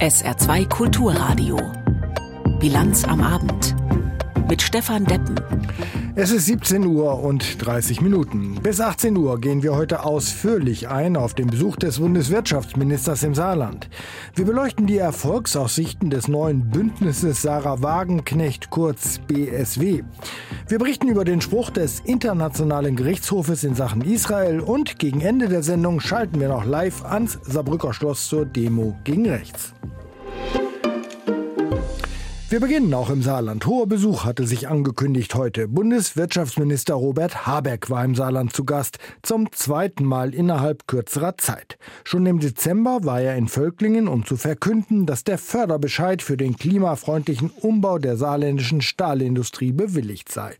SR2 0.00 0.68
Kulturradio. 0.68 1.58
Bilanz 2.60 3.04
am 3.04 3.20
Abend. 3.22 3.81
Mit 4.52 4.60
Stefan 4.60 5.06
Deppen. 5.06 5.40
Es 6.14 6.30
ist 6.30 6.44
17 6.44 6.84
Uhr 6.84 7.20
und 7.20 7.64
30 7.64 8.02
Minuten. 8.02 8.56
Bis 8.62 8.82
18 8.82 9.16
Uhr 9.16 9.40
gehen 9.40 9.62
wir 9.62 9.74
heute 9.74 10.04
ausführlich 10.04 10.90
ein 10.90 11.16
auf 11.16 11.32
den 11.32 11.46
Besuch 11.46 11.76
des 11.76 12.00
Bundeswirtschaftsministers 12.00 13.22
im 13.22 13.34
Saarland. 13.34 13.88
Wir 14.34 14.44
beleuchten 14.44 14.86
die 14.86 14.98
Erfolgsaussichten 14.98 16.10
des 16.10 16.28
neuen 16.28 16.68
Bündnisses 16.68 17.40
Sarah 17.40 17.80
Wagenknecht, 17.80 18.68
kurz 18.68 19.20
BSW. 19.26 20.02
Wir 20.68 20.78
berichten 20.78 21.08
über 21.08 21.24
den 21.24 21.40
Spruch 21.40 21.70
des 21.70 22.00
Internationalen 22.00 22.94
Gerichtshofes 22.94 23.64
in 23.64 23.74
Sachen 23.74 24.02
Israel 24.02 24.60
und 24.60 24.98
gegen 24.98 25.22
Ende 25.22 25.48
der 25.48 25.62
Sendung 25.62 25.98
schalten 25.98 26.40
wir 26.40 26.48
noch 26.48 26.66
live 26.66 27.06
ans 27.06 27.38
Saarbrücker 27.40 27.94
Schloss 27.94 28.28
zur 28.28 28.44
Demo 28.44 28.98
gegen 29.04 29.30
rechts. 29.30 29.72
Wir 32.52 32.60
beginnen 32.60 32.92
auch 32.92 33.08
im 33.08 33.22
Saarland. 33.22 33.64
Hoher 33.64 33.86
Besuch 33.86 34.26
hatte 34.26 34.46
sich 34.46 34.68
angekündigt 34.68 35.34
heute. 35.34 35.68
Bundeswirtschaftsminister 35.68 36.92
Robert 36.92 37.46
Habeck 37.46 37.88
war 37.88 38.04
im 38.04 38.14
Saarland 38.14 38.52
zu 38.52 38.66
Gast, 38.66 38.98
zum 39.22 39.50
zweiten 39.52 40.04
Mal 40.04 40.34
innerhalb 40.34 40.86
kürzerer 40.86 41.38
Zeit. 41.38 41.78
Schon 42.04 42.26
im 42.26 42.40
Dezember 42.40 43.04
war 43.04 43.22
er 43.22 43.36
in 43.36 43.48
Völklingen, 43.48 44.06
um 44.06 44.26
zu 44.26 44.36
verkünden, 44.36 45.06
dass 45.06 45.24
der 45.24 45.38
Förderbescheid 45.38 46.20
für 46.20 46.36
den 46.36 46.58
klimafreundlichen 46.58 47.48
Umbau 47.48 47.96
der 47.96 48.18
saarländischen 48.18 48.82
Stahlindustrie 48.82 49.72
bewilligt 49.72 50.30
sei. 50.30 50.54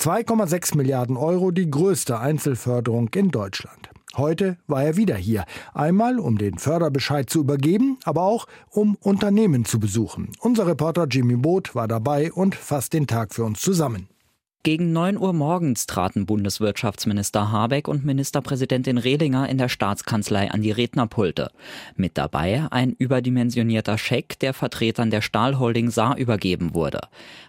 2,6 0.00 0.78
Milliarden 0.78 1.18
Euro 1.18 1.50
die 1.50 1.70
größte 1.70 2.18
Einzelförderung 2.18 3.10
in 3.14 3.30
Deutschland. 3.30 3.87
Heute 4.18 4.56
war 4.66 4.82
er 4.82 4.96
wieder 4.96 5.14
hier. 5.14 5.44
Einmal, 5.74 6.18
um 6.18 6.38
den 6.38 6.58
Förderbescheid 6.58 7.30
zu 7.30 7.38
übergeben, 7.38 7.98
aber 8.04 8.22
auch, 8.22 8.46
um 8.68 8.96
Unternehmen 8.96 9.64
zu 9.64 9.78
besuchen. 9.78 10.32
Unser 10.40 10.66
Reporter 10.66 11.06
Jimmy 11.08 11.36
Boot 11.36 11.76
war 11.76 11.86
dabei 11.86 12.32
und 12.32 12.56
fasst 12.56 12.94
den 12.94 13.06
Tag 13.06 13.32
für 13.32 13.44
uns 13.44 13.60
zusammen. 13.60 14.08
Gegen 14.64 14.92
9 14.92 15.18
Uhr 15.18 15.32
morgens 15.32 15.86
traten 15.86 16.26
Bundeswirtschaftsminister 16.26 17.52
Habeck 17.52 17.86
und 17.86 18.04
Ministerpräsidentin 18.04 18.98
Rehlinger 18.98 19.48
in 19.48 19.56
der 19.56 19.68
Staatskanzlei 19.68 20.50
an 20.50 20.62
die 20.62 20.72
Rednerpulte. 20.72 21.52
Mit 21.94 22.18
dabei 22.18 22.66
ein 22.72 22.90
überdimensionierter 22.90 23.96
Scheck, 23.98 24.36
der 24.40 24.54
Vertretern 24.54 25.10
der 25.10 25.20
Stahlholding 25.20 25.90
Saar 25.90 26.16
übergeben 26.16 26.74
wurde. 26.74 27.02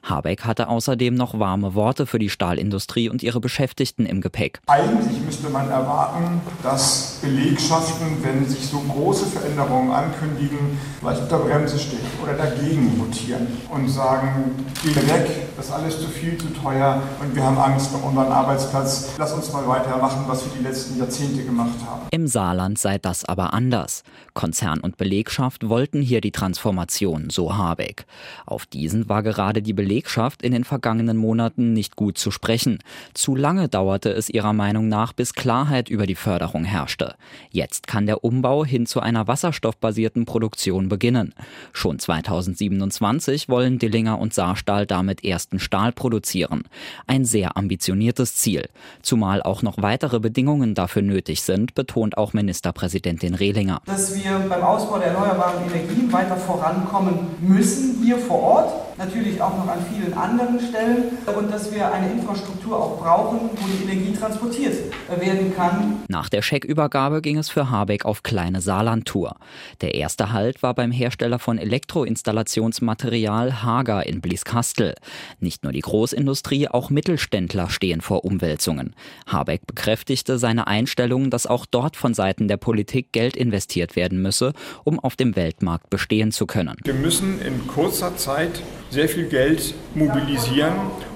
Habeck 0.03 0.45
hatte 0.45 0.69
außerdem 0.69 1.15
noch 1.15 1.39
warme 1.39 1.73
Worte 1.73 2.05
für 2.05 2.19
die 2.19 2.29
Stahlindustrie 2.29 3.09
und 3.09 3.23
ihre 3.23 3.39
Beschäftigten 3.39 4.05
im 4.05 4.21
Gepäck. 4.21 4.61
Eigentlich 4.67 5.19
müsste 5.25 5.49
man 5.49 5.67
erwarten, 5.67 6.41
dass 6.61 7.21
Belegschaften, 7.23 8.23
wenn 8.23 8.45
sich 8.45 8.67
so 8.67 8.81
große 8.81 9.25
Veränderungen 9.25 9.91
ankündigen, 9.91 10.77
vielleicht 10.99 11.23
auf 11.23 11.27
der 11.27 11.37
Bremse 11.37 11.79
stehen 11.79 12.05
oder 12.21 12.33
dagegen 12.33 12.99
votieren 12.99 13.47
und 13.73 13.89
sagen, 13.89 14.63
geh 14.83 14.95
weg, 14.95 15.55
das 15.57 15.65
ist 15.65 15.71
alles 15.71 15.99
zu 15.99 16.07
viel, 16.07 16.37
zu 16.37 16.47
teuer 16.53 16.98
und 17.21 17.35
wir 17.35 17.43
haben 17.43 17.57
Angst 17.57 17.93
um 17.93 18.03
unseren 18.03 18.31
Arbeitsplatz. 18.31 19.09
Lass 19.17 19.33
uns 19.33 19.51
mal 19.51 19.67
weitermachen, 19.67 20.23
was 20.27 20.45
wir 20.45 20.51
die 20.57 20.63
letzten 20.63 20.97
Jahrzehnte 20.97 21.43
gemacht 21.43 21.77
haben. 21.85 22.01
Im 22.11 22.27
Saarland 22.27 22.77
sei 22.77 22.97
das 22.97 23.25
aber 23.25 23.53
anders. 23.53 24.03
Konzern 24.33 24.79
und 24.79 24.97
Belegschaft 24.97 25.67
wollten 25.67 26.01
hier 26.01 26.21
die 26.21 26.31
Transformation, 26.31 27.29
so 27.29 27.57
Habeck. 27.57 28.05
Auf 28.45 28.65
diesen 28.65 29.09
war 29.09 29.23
gerade 29.23 29.61
die 29.61 29.73
Belegschaft 29.73 30.41
in 30.41 30.51
den 30.51 30.63
vergangenen 30.63 31.17
Monaten 31.17 31.73
nicht 31.73 31.95
gut 31.95 32.17
zu 32.17 32.31
sprechen. 32.31 32.79
Zu 33.13 33.35
lange 33.35 33.67
dauerte 33.67 34.11
es 34.11 34.29
ihrer 34.29 34.53
Meinung 34.53 34.87
nach, 34.87 35.13
bis 35.13 35.33
Klarheit 35.33 35.89
über 35.89 36.05
die 36.05 36.15
Förderung 36.15 36.63
herrschte. 36.63 37.15
Jetzt 37.51 37.87
kann 37.87 38.05
der 38.05 38.23
Umbau 38.23 38.63
hin 38.65 38.85
zu 38.85 38.99
einer 38.99 39.27
wasserstoffbasierten 39.27 40.25
Produktion 40.25 40.89
beginnen. 40.89 41.33
Schon 41.73 41.99
2027 41.99 43.49
wollen 43.49 43.79
Dillinger 43.79 44.19
und 44.19 44.33
Saarstahl 44.33 44.85
damit 44.85 45.23
ersten 45.23 45.59
Stahl 45.59 45.91
produzieren. 45.91 46.63
Ein 47.07 47.25
sehr 47.25 47.57
ambitioniertes 47.57 48.35
Ziel. 48.35 48.69
Zumal 49.01 49.41
auch 49.41 49.61
noch 49.61 49.81
weitere 49.81 50.19
Bedingungen 50.19 50.75
dafür 50.75 51.01
nötig 51.01 51.41
sind, 51.41 51.75
betont 51.75 52.17
auch 52.17 52.33
Ministerpräsidentin 52.33 53.35
Rehlinger. 53.35 53.81
Dass 53.85 54.15
wir 54.15 54.45
beim 54.49 54.61
Ausbau 54.61 54.99
der 54.99 55.07
erneuerbaren 55.07 55.69
Energien 55.69 56.11
weiter 56.11 56.37
vorankommen 56.37 57.27
müssen 57.41 58.01
hier 58.03 58.17
vor 58.17 58.41
Ort 58.41 58.89
natürlich 58.99 59.41
auch 59.41 59.57
noch 59.57 59.67
an 59.67 59.79
vielen 59.91 60.13
anderen 60.13 60.59
Stellen 60.59 61.05
und 61.37 61.51
dass 61.51 61.73
wir 61.73 61.91
eine 61.91 62.11
Infrastruktur 62.11 62.77
auch 62.77 62.99
brauchen, 62.99 63.49
wo 63.55 63.67
die 63.67 63.89
Energie 63.89 64.13
transportiert 64.13 64.75
werden 65.17 65.55
kann. 65.55 66.03
Nach 66.09 66.29
der 66.29 66.41
Scheckübergabe 66.41 67.21
ging 67.21 67.37
es 67.37 67.49
für 67.49 67.69
Habeck 67.69 68.05
auf 68.05 68.23
kleine 68.23 68.61
Saarland-Tour. 68.61 69.37
Der 69.81 69.95
erste 69.95 70.33
Halt 70.33 70.61
war 70.61 70.73
beim 70.73 70.91
Hersteller 70.91 71.39
von 71.39 71.57
Elektroinstallationsmaterial 71.57 73.63
Hager 73.63 74.05
in 74.05 74.19
Blieskastel. 74.19 74.95
Nicht 75.39 75.63
nur 75.63 75.71
die 75.71 75.79
Großindustrie, 75.79 76.67
auch 76.67 76.78
Mittelständler 76.89 77.69
stehen 77.69 77.99
vor 77.99 78.23
Umwälzungen. 78.23 78.95
Habeck 79.27 79.67
bekräftigte 79.67 80.39
seine 80.39 80.67
Einstellung, 80.67 81.29
dass 81.29 81.45
auch 81.45 81.65
dort 81.65 81.97
von 81.97 82.13
Seiten 82.13 82.47
der 82.47 82.55
Politik 82.55 83.11
Geld 83.11 83.35
investiert 83.35 83.97
werden 83.97 84.21
müsse, 84.21 84.53
um 84.85 84.99
auf 84.99 85.17
dem 85.17 85.35
Weltmarkt 85.35 85.89
bestehen 85.89 86.31
zu 86.31 86.45
können. 86.45 86.77
Wir 86.85 86.93
müssen 86.93 87.41
in 87.41 87.67
kurzer 87.67 88.15
Zeit 88.15 88.61
sehr 88.89 89.09
viel 89.09 89.25
Geld 89.25 89.73
mobilisieren, 89.93 90.73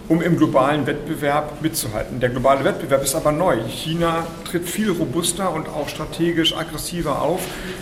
um 0.09 0.22
im 0.22 0.38
globalen 0.38 0.85
Wettbewerb 0.85 1.62
mitzuhalten. 1.62 2.19
Der 2.19 2.30
globale 2.30 2.66
Wettbewerb 2.66 3.03
ist 3.03 3.16
aber 3.16 3.31
neu. 3.31 3.57
China 3.69 4.28
tritt 4.44 4.68
viel 4.68 4.91
robuster 4.91 5.53
und 5.53 5.69
auch 5.69 5.88
strategisch 5.88 6.56
aggressiver 6.56 7.22
auf 7.22 7.41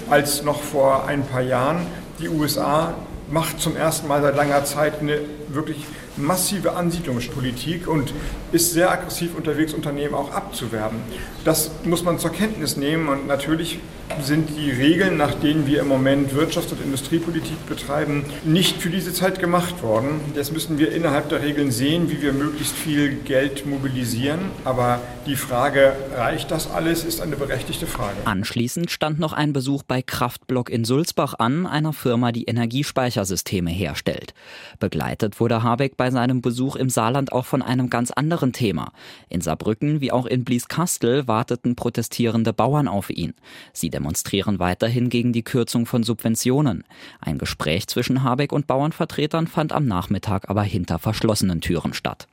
als 0.09 0.43
noch 0.43 0.61
vor 0.61 1.07
ein 1.07 1.25
paar 1.25 1.41
Jahren. 1.41 1.87
Die 2.19 2.29
USA 2.29 2.93
macht 3.31 3.59
zum 3.59 3.75
ersten 3.75 4.07
Mal 4.07 4.21
seit 4.21 4.35
langer 4.35 4.63
Zeit 4.65 4.99
eine 5.01 5.19
wirklich 5.47 5.85
massive 6.17 6.73
Ansiedlungspolitik 6.73 7.87
und 7.87 8.13
ist 8.51 8.73
sehr 8.73 8.91
aggressiv 8.91 9.35
unterwegs, 9.35 9.73
Unternehmen 9.73 10.13
auch 10.13 10.31
abzuwerben. 10.31 10.99
Das 11.45 11.71
muss 11.83 12.03
man 12.03 12.19
zur 12.19 12.31
Kenntnis 12.31 12.77
nehmen 12.77 13.09
und 13.09 13.27
natürlich 13.27 13.79
sind 14.21 14.49
die 14.57 14.71
Regeln, 14.71 15.17
nach 15.17 15.33
denen 15.35 15.67
wir 15.67 15.81
im 15.81 15.87
Moment 15.87 16.31
Wirtschafts- 16.31 16.71
und 16.71 16.81
Industriepolitik 16.81 17.65
betreiben, 17.67 18.25
nicht 18.43 18.81
für 18.81 18.89
diese 18.89 19.13
Zeit 19.13 19.39
gemacht 19.39 19.81
worden. 19.81 20.19
Jetzt 20.35 20.51
müssen 20.53 20.77
wir 20.77 20.91
innerhalb 20.91 21.29
der 21.29 21.41
Regeln 21.41 21.71
sehen, 21.71 22.09
wie 22.09 22.21
wir 22.21 22.33
möglichst 22.33 22.75
viel 22.75 23.15
Geld 23.15 23.65
mobilisieren. 23.65 24.39
Aber 24.65 24.99
die 25.25 25.35
Frage, 25.35 25.93
reicht 26.15 26.51
das 26.51 26.69
alles, 26.69 27.03
ist 27.03 27.21
eine 27.21 27.35
berechtigte 27.35 27.87
Frage. 27.87 28.15
Anschließend 28.25 28.91
stand 28.91 29.19
noch 29.19 29.33
ein 29.33 29.53
Besuch 29.53 29.83
bei 29.83 30.01
Kraftblock 30.01 30.69
in 30.69 30.85
Sulzbach 30.85 31.35
an, 31.37 31.65
einer 31.65 31.93
Firma, 31.93 32.31
die 32.31 32.45
Energiespeichersysteme 32.45 33.69
herstellt. 33.69 34.33
Begleitet 34.79 35.39
wurde 35.39 35.63
Habeck 35.63 35.97
bei 35.97 36.11
seinem 36.11 36.41
Besuch 36.41 36.75
im 36.75 36.89
Saarland 36.89 37.31
auch 37.31 37.45
von 37.45 37.61
einem 37.61 37.89
ganz 37.89 38.11
anderen 38.11 38.53
Thema. 38.53 38.91
In 39.29 39.41
Saarbrücken 39.41 40.01
wie 40.01 40.11
auch 40.11 40.25
in 40.25 40.43
Blieskastel 40.43 41.27
warteten 41.27 41.75
protestierende 41.75 42.53
Bauern 42.53 42.87
auf 42.87 43.09
ihn. 43.09 43.33
Sie 43.73 43.89
demonstrieren 44.01 44.57
weiterhin 44.57 45.09
gegen 45.09 45.31
die 45.31 45.43
Kürzung 45.43 45.85
von 45.85 46.01
Subventionen. 46.01 46.83
Ein 47.19 47.37
Gespräch 47.37 47.85
zwischen 47.87 48.23
Habeck 48.23 48.51
und 48.51 48.65
Bauernvertretern 48.65 49.45
fand 49.45 49.71
am 49.73 49.85
Nachmittag 49.85 50.49
aber 50.49 50.63
hinter 50.63 50.97
verschlossenen 50.97 51.61
Türen 51.61 51.93
statt. 51.93 52.27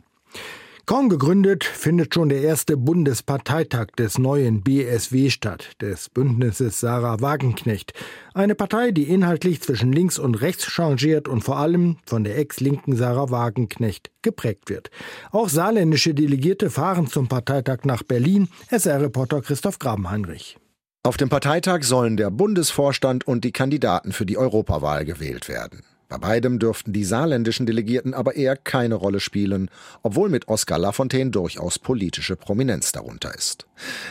Kaum 0.87 1.11
gegründet 1.11 1.65
findet 1.65 2.15
schon 2.15 2.31
der 2.31 2.41
erste 2.41 2.79
Bundesparteitag 2.79 3.89
des 3.99 4.17
neuen 4.17 4.63
BSW 4.63 5.29
statt, 5.29 5.73
des 5.83 6.09
Bündnisses 6.09 6.81
Sarah 6.81 7.21
Wagenknecht. 7.21 7.93
Eine 8.33 8.55
Partei, 8.55 8.91
die 8.91 9.03
inhaltlich 9.03 9.61
zwischen 9.61 9.93
links 9.93 10.19
und 10.19 10.41
rechts 10.41 10.65
changiert 10.65 11.29
und 11.29 11.43
vor 11.43 11.59
allem 11.59 11.99
von 12.07 12.25
der 12.25 12.39
ex-linken 12.39 12.97
Sarah 12.97 13.31
Wagenknecht 13.31 14.11
geprägt 14.23 14.71
wird. 14.71 14.91
Auch 15.31 15.51
saarländische 15.51 16.15
Delegierte 16.15 16.71
fahren 16.71 17.07
zum 17.07 17.29
Parteitag 17.29 17.81
nach 17.85 18.03
Berlin. 18.03 18.49
SR-Reporter 18.71 19.43
Christoph 19.43 19.79
Grabenheinrich. 19.79 20.57
Auf 21.05 21.17
dem 21.17 21.29
Parteitag 21.29 21.85
sollen 21.85 22.17
der 22.17 22.31
Bundesvorstand 22.31 23.27
und 23.27 23.45
die 23.45 23.53
Kandidaten 23.53 24.13
für 24.13 24.27
die 24.27 24.37
Europawahl 24.37 25.05
gewählt 25.05 25.49
werden. 25.49 25.83
Bei 26.09 26.17
beidem 26.17 26.59
dürften 26.59 26.95
die 26.95 27.05
saarländischen 27.05 27.67
Delegierten 27.67 28.15
aber 28.15 28.35
eher 28.35 28.57
keine 28.57 28.95
Rolle 28.95 29.21
spielen, 29.21 29.71
obwohl 30.03 30.31
mit 30.31 30.49
Oskar 30.49 30.79
Lafontaine 30.79 31.31
durchaus 31.31 31.79
politische 31.79 32.35
Prominenz 32.35 32.93
darunter 32.93 33.35
ist. 33.35 33.67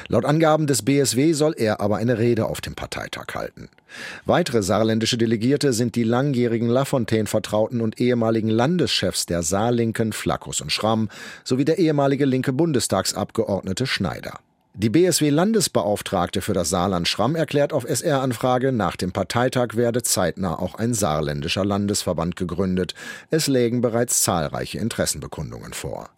Laut 0.07 0.23
Angaben 0.23 0.67
des 0.67 0.83
BSW 0.83 1.33
soll 1.33 1.55
er 1.57 1.81
aber 1.81 1.97
eine 1.97 2.19
Rede 2.19 2.45
auf 2.45 2.61
dem 2.61 2.75
Parteitag 2.75 3.33
halten. 3.33 3.69
Weitere 4.25 4.61
saarländische 4.61 5.17
Delegierte 5.17 5.73
sind 5.73 5.95
die 5.95 6.03
langjährigen 6.03 6.69
Lafontaine-Vertrauten 6.69 7.81
und 7.81 7.99
ehemaligen 7.99 8.49
Landeschefs 8.49 9.25
der 9.25 9.41
Saarlinken 9.41 10.13
Flackus 10.13 10.61
und 10.61 10.71
Schramm 10.71 11.09
sowie 11.43 11.65
der 11.65 11.79
ehemalige 11.79 12.25
linke 12.25 12.53
Bundestagsabgeordnete 12.53 13.87
Schneider. 13.87 14.39
Die 14.79 14.91
BSW-Landesbeauftragte 14.91 16.41
für 16.41 16.53
das 16.53 16.69
Saarland 16.69 17.07
Schramm 17.07 17.35
erklärt 17.35 17.73
auf 17.73 17.83
SR-Anfrage, 17.83 18.71
nach 18.71 18.95
dem 18.95 19.11
Parteitag 19.11 19.69
werde 19.73 20.03
zeitnah 20.03 20.59
auch 20.59 20.75
ein 20.75 20.93
saarländischer 20.93 21.65
Landesverband 21.65 22.35
gegründet. 22.35 22.93
Es 23.31 23.47
lägen 23.47 23.81
bereits 23.81 24.21
zahlreiche 24.21 24.77
Interessenbekundungen 24.77 25.73
vor. 25.73 26.11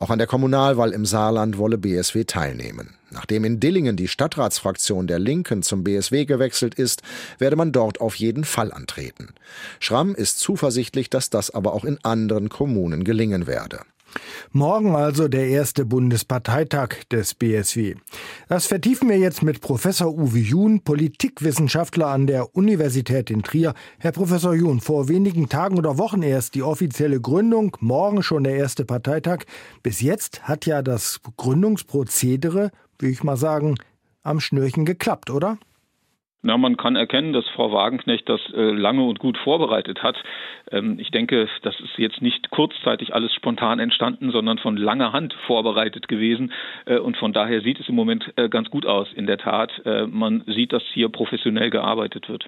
Auch 0.00 0.10
an 0.10 0.18
der 0.18 0.26
Kommunalwahl 0.26 0.90
im 0.90 1.06
Saarland 1.06 1.56
wolle 1.56 1.78
BSW 1.78 2.24
teilnehmen. 2.24 2.96
Nachdem 3.12 3.44
in 3.44 3.60
Dillingen 3.60 3.94
die 3.94 4.08
Stadtratsfraktion 4.08 5.06
der 5.06 5.20
Linken 5.20 5.62
zum 5.62 5.84
BSW 5.84 6.24
gewechselt 6.24 6.74
ist, 6.74 7.02
werde 7.38 7.54
man 7.54 7.70
dort 7.70 8.00
auf 8.00 8.16
jeden 8.16 8.42
Fall 8.42 8.72
antreten. 8.72 9.34
Schramm 9.78 10.16
ist 10.16 10.40
zuversichtlich, 10.40 11.10
dass 11.10 11.30
das 11.30 11.52
aber 11.52 11.74
auch 11.74 11.84
in 11.84 11.98
anderen 12.02 12.48
Kommunen 12.48 13.04
gelingen 13.04 13.46
werde. 13.46 13.82
Morgen 14.52 14.94
also 14.94 15.28
der 15.28 15.48
erste 15.48 15.84
Bundesparteitag 15.84 17.04
des 17.10 17.34
BSW. 17.34 17.94
Das 18.48 18.66
vertiefen 18.66 19.08
wir 19.08 19.18
jetzt 19.18 19.42
mit 19.42 19.60
Professor 19.60 20.12
Uwe 20.12 20.38
Jun, 20.38 20.82
Politikwissenschaftler 20.82 22.08
an 22.08 22.26
der 22.26 22.54
Universität 22.56 23.30
in 23.30 23.42
Trier. 23.42 23.74
Herr 23.98 24.12
Professor 24.12 24.54
Jun, 24.54 24.80
vor 24.80 25.08
wenigen 25.08 25.48
Tagen 25.48 25.78
oder 25.78 25.98
Wochen 25.98 26.22
erst 26.22 26.54
die 26.54 26.62
offizielle 26.62 27.20
Gründung, 27.20 27.76
morgen 27.80 28.22
schon 28.22 28.44
der 28.44 28.56
erste 28.56 28.84
Parteitag. 28.84 29.44
Bis 29.82 30.00
jetzt 30.00 30.42
hat 30.42 30.66
ja 30.66 30.82
das 30.82 31.20
Gründungsprozedere, 31.36 32.70
würde 32.98 33.12
ich 33.12 33.22
mal 33.22 33.36
sagen, 33.36 33.76
am 34.22 34.40
Schnürchen 34.40 34.84
geklappt, 34.84 35.30
oder? 35.30 35.58
Na, 36.42 36.56
man 36.56 36.78
kann 36.78 36.96
erkennen, 36.96 37.34
dass 37.34 37.46
Frau 37.48 37.70
Wagenknecht 37.70 38.26
das 38.26 38.40
äh, 38.54 38.70
lange 38.70 39.04
und 39.04 39.18
gut 39.18 39.36
vorbereitet 39.36 40.02
hat. 40.02 40.16
Ähm, 40.70 40.98
ich 40.98 41.10
denke, 41.10 41.48
das 41.62 41.78
ist 41.80 41.98
jetzt 41.98 42.22
nicht 42.22 42.48
kurzzeitig 42.48 43.14
alles 43.14 43.34
spontan 43.34 43.78
entstanden, 43.78 44.30
sondern 44.30 44.56
von 44.56 44.78
langer 44.78 45.12
Hand 45.12 45.34
vorbereitet 45.46 46.08
gewesen. 46.08 46.52
Äh, 46.86 46.98
und 46.98 47.18
von 47.18 47.34
daher 47.34 47.60
sieht 47.60 47.78
es 47.78 47.90
im 47.90 47.94
Moment 47.94 48.32
äh, 48.36 48.48
ganz 48.48 48.70
gut 48.70 48.86
aus. 48.86 49.08
In 49.14 49.26
der 49.26 49.36
Tat, 49.36 49.70
äh, 49.84 50.06
man 50.06 50.42
sieht, 50.46 50.72
dass 50.72 50.82
hier 50.94 51.10
professionell 51.10 51.68
gearbeitet 51.68 52.30
wird. 52.30 52.46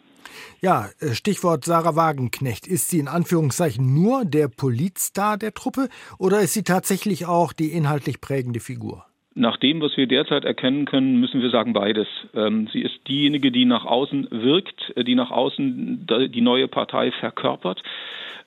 Ja, 0.63 0.89
äh, 1.01 1.13
Stichwort 1.13 1.67
Sarah 1.67 1.95
Wagenknecht. 1.95 2.67
Ist 2.67 2.89
sie 2.89 2.99
in 2.99 3.09
Anführungszeichen 3.09 3.93
nur 3.93 4.25
der 4.25 4.49
Politstar 4.49 5.37
der 5.37 5.53
Truppe 5.53 5.91
oder 6.19 6.41
ist 6.41 6.55
sie 6.55 6.65
tatsächlich 6.65 7.27
auch 7.27 7.53
die 7.53 7.73
inhaltlich 7.73 8.23
prägende 8.23 8.61
Figur? 8.61 9.05
Nach 9.35 9.57
dem, 9.57 9.81
was 9.81 9.97
wir 9.97 10.07
derzeit 10.07 10.45
erkennen 10.45 10.85
können, 10.85 11.19
müssen 11.19 11.41
wir 11.41 11.51
sagen 11.51 11.73
beides. 11.73 12.07
Ähm, 12.35 12.69
sie 12.73 12.83
ist 12.83 13.09
diejenige, 13.09 13.51
die 13.51 13.65
nach 13.65 13.87
außen 13.87 14.29
wirkt, 14.31 14.93
äh, 14.97 15.05
die 15.05 15.15
nach 15.15 15.31
außen 15.31 16.07
die 16.07 16.41
neue 16.41 16.69
Partei 16.69 17.13
verkörpert, 17.13 17.83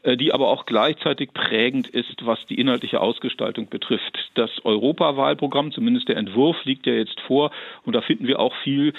die 0.05 0.33
aber 0.33 0.49
auch 0.49 0.65
gleichzeitig 0.65 1.33
prägend 1.33 1.87
ist, 1.87 2.25
was 2.25 2.39
die 2.47 2.59
inhaltliche 2.59 3.01
Ausgestaltung 3.01 3.69
betrifft. 3.69 4.17
Das 4.35 4.51
Europawahlprogramm, 4.63 5.71
zumindest 5.71 6.07
der 6.07 6.17
Entwurf, 6.17 6.57
liegt 6.63 6.85
ja 6.85 6.93
jetzt 6.93 7.19
vor 7.21 7.51
und 7.83 7.93
da 7.93 8.01
finden 8.01 8.27
wir 8.27 8.39
auch 8.39 8.53
viel 8.63 8.93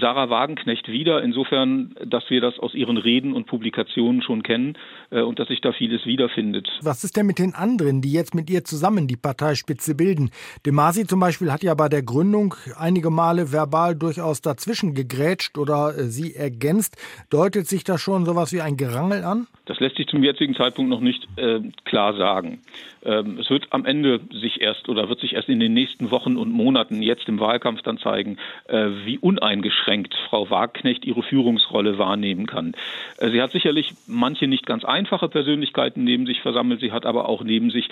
Sarah 0.00 0.30
Wagenknecht 0.30 0.88
wieder, 0.88 1.22
insofern, 1.22 1.94
dass 2.04 2.30
wir 2.30 2.40
das 2.40 2.58
aus 2.58 2.74
ihren 2.74 2.96
Reden 2.96 3.34
und 3.34 3.46
Publikationen 3.46 4.22
schon 4.22 4.42
kennen 4.42 4.78
äh, 5.10 5.20
und 5.20 5.38
dass 5.38 5.48
sich 5.48 5.60
da 5.60 5.72
vieles 5.72 6.06
wiederfindet. 6.06 6.68
Was 6.82 7.04
ist 7.04 7.16
denn 7.16 7.26
mit 7.26 7.38
den 7.38 7.54
anderen, 7.54 8.00
die 8.00 8.12
jetzt 8.12 8.34
mit 8.34 8.48
ihr 8.48 8.64
zusammen 8.64 9.06
die 9.06 9.16
Parteispitze 9.16 9.94
bilden? 9.94 10.30
De 10.64 10.72
Masi 10.72 11.06
zum 11.06 11.20
Beispiel 11.20 11.52
hat 11.52 11.62
ja 11.62 11.74
bei 11.74 11.88
der 11.88 12.02
Gründung 12.02 12.54
einige 12.76 13.10
Male 13.10 13.52
verbal 13.52 13.94
durchaus 13.94 14.40
dazwischen 14.40 14.94
gegrätscht 14.94 15.58
oder 15.58 15.96
äh, 15.96 16.04
sie 16.04 16.34
ergänzt. 16.34 16.96
Deutet 17.28 17.66
sich 17.68 17.84
da 17.84 17.98
schon 17.98 18.24
sowas 18.24 18.52
wie 18.52 18.62
ein 18.62 18.76
Gerangel 18.76 19.24
an? 19.24 19.46
Das 19.72 19.80
lässt 19.80 19.96
sich 19.96 20.06
zum 20.06 20.22
jetzigen 20.22 20.54
Zeitpunkt 20.54 20.90
noch 20.90 21.00
nicht 21.00 21.26
äh, 21.38 21.60
klar 21.86 22.12
sagen. 22.12 22.60
Ähm, 23.06 23.38
es 23.38 23.48
wird 23.48 23.68
am 23.70 23.86
Ende 23.86 24.20
sich 24.30 24.60
erst 24.60 24.90
oder 24.90 25.08
wird 25.08 25.20
sich 25.20 25.32
erst 25.32 25.48
in 25.48 25.60
den 25.60 25.72
nächsten 25.72 26.10
Wochen 26.10 26.36
und 26.36 26.52
Monaten 26.52 27.00
jetzt 27.00 27.26
im 27.26 27.40
Wahlkampf 27.40 27.80
dann 27.80 27.96
zeigen, 27.96 28.36
äh, 28.68 28.88
wie 29.06 29.16
uneingeschränkt 29.16 30.14
Frau 30.28 30.50
Wagknecht 30.50 31.06
ihre 31.06 31.22
Führungsrolle 31.22 31.96
wahrnehmen 31.96 32.44
kann. 32.44 32.74
Äh, 33.16 33.30
sie 33.30 33.40
hat 33.40 33.52
sicherlich 33.52 33.94
manche 34.06 34.46
nicht 34.46 34.66
ganz 34.66 34.84
einfache 34.84 35.30
Persönlichkeiten 35.30 36.04
neben 36.04 36.26
sich 36.26 36.42
versammelt, 36.42 36.80
sie 36.80 36.92
hat 36.92 37.06
aber 37.06 37.26
auch 37.26 37.42
neben 37.42 37.70
sich 37.70 37.88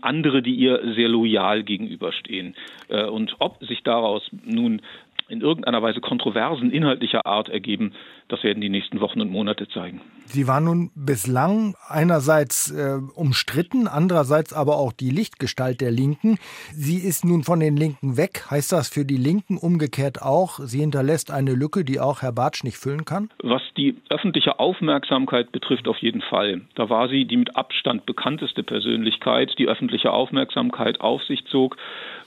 andere, 0.00 0.40
die 0.40 0.54
ihr 0.54 0.94
sehr 0.94 1.08
loyal 1.08 1.62
gegenüberstehen. 1.62 2.54
Äh, 2.88 3.04
und 3.04 3.36
ob 3.38 3.62
sich 3.62 3.82
daraus 3.82 4.30
nun 4.44 4.80
in 5.28 5.40
irgendeiner 5.40 5.82
Weise 5.82 6.00
Kontroversen 6.00 6.70
inhaltlicher 6.70 7.26
Art 7.26 7.48
ergeben, 7.48 7.92
das 8.28 8.42
werden 8.42 8.60
die 8.60 8.68
nächsten 8.68 9.00
Wochen 9.00 9.20
und 9.20 9.30
Monate 9.30 9.68
zeigen. 9.68 10.00
Sie 10.24 10.46
war 10.48 10.60
nun 10.60 10.90
bislang 10.94 11.74
einerseits 11.88 12.70
äh, 12.70 12.98
umstritten, 13.14 13.88
andererseits 13.88 14.52
aber 14.52 14.76
auch 14.76 14.92
die 14.92 15.10
Lichtgestalt 15.10 15.80
der 15.80 15.90
Linken. 15.90 16.38
Sie 16.72 16.96
ist 16.96 17.24
nun 17.24 17.42
von 17.42 17.60
den 17.60 17.76
Linken 17.76 18.16
weg. 18.16 18.46
Heißt 18.50 18.72
das 18.72 18.88
für 18.88 19.04
die 19.04 19.16
Linken 19.16 19.58
umgekehrt 19.58 20.22
auch, 20.22 20.58
sie 20.60 20.80
hinterlässt 20.80 21.30
eine 21.30 21.54
Lücke, 21.54 21.84
die 21.84 22.00
auch 22.00 22.22
Herr 22.22 22.32
Bartsch 22.32 22.64
nicht 22.64 22.76
füllen 22.76 23.04
kann? 23.04 23.30
Was 23.42 23.62
die 23.76 23.96
öffentliche 24.08 24.58
Aufmerksamkeit 24.58 25.52
betrifft, 25.52 25.88
auf 25.88 25.98
jeden 25.98 26.22
Fall. 26.22 26.62
Da 26.74 26.88
war 26.88 27.08
sie 27.08 27.24
die 27.24 27.36
mit 27.36 27.56
Abstand 27.56 28.06
bekannteste 28.06 28.62
Persönlichkeit, 28.62 29.52
die 29.58 29.68
öffentliche 29.68 30.12
Aufmerksamkeit 30.12 31.00
auf 31.00 31.22
sich 31.24 31.44
zog 31.46 31.76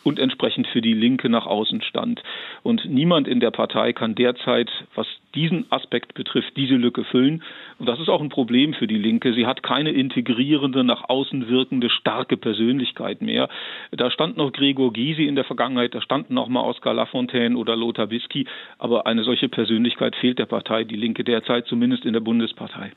und 0.05 0.19
entsprechend 0.19 0.67
für 0.67 0.81
die 0.81 0.93
Linke 0.93 1.29
nach 1.29 1.47
außen 1.47 1.81
stand. 1.81 2.21
Und 2.61 2.85
niemand 2.85 3.27
in 3.27 3.39
der 3.39 3.51
Partei 3.51 3.91
kann 3.91 4.13
derzeit, 4.13 4.69
was 4.93 5.07
diesen 5.33 5.65
Aspekt 5.71 6.13
betrifft, 6.13 6.55
diese 6.55 6.75
Lücke 6.75 7.03
füllen. 7.03 7.43
Und 7.79 7.89
das 7.89 7.99
ist 7.99 8.07
auch 8.07 8.21
ein 8.21 8.29
Problem 8.29 8.73
für 8.73 8.87
die 8.87 8.97
Linke. 8.97 9.33
Sie 9.33 9.45
hat 9.45 9.63
keine 9.63 9.91
integrierende, 9.91 10.83
nach 10.83 11.09
außen 11.09 11.49
wirkende, 11.49 11.89
starke 11.89 12.37
Persönlichkeit 12.37 13.21
mehr. 13.21 13.49
Da 13.91 14.11
stand 14.11 14.37
noch 14.37 14.53
Gregor 14.53 14.93
Gysi 14.93 15.25
in 15.25 15.35
der 15.35 15.43
Vergangenheit, 15.43 15.93
da 15.95 16.01
standen 16.01 16.37
auch 16.37 16.47
mal 16.47 16.61
Oskar 16.61 16.93
Lafontaine 16.93 17.57
oder 17.57 17.75
Lothar 17.75 18.07
Bisky. 18.07 18.45
Aber 18.77 19.07
eine 19.07 19.23
solche 19.23 19.49
Persönlichkeit 19.49 20.15
fehlt 20.15 20.37
der 20.39 20.45
Partei, 20.45 20.83
die 20.83 20.95
Linke 20.95 21.23
derzeit, 21.23 21.65
zumindest 21.65 22.05
in 22.05 22.13
der 22.13 22.21
Bundespartei. 22.21 22.91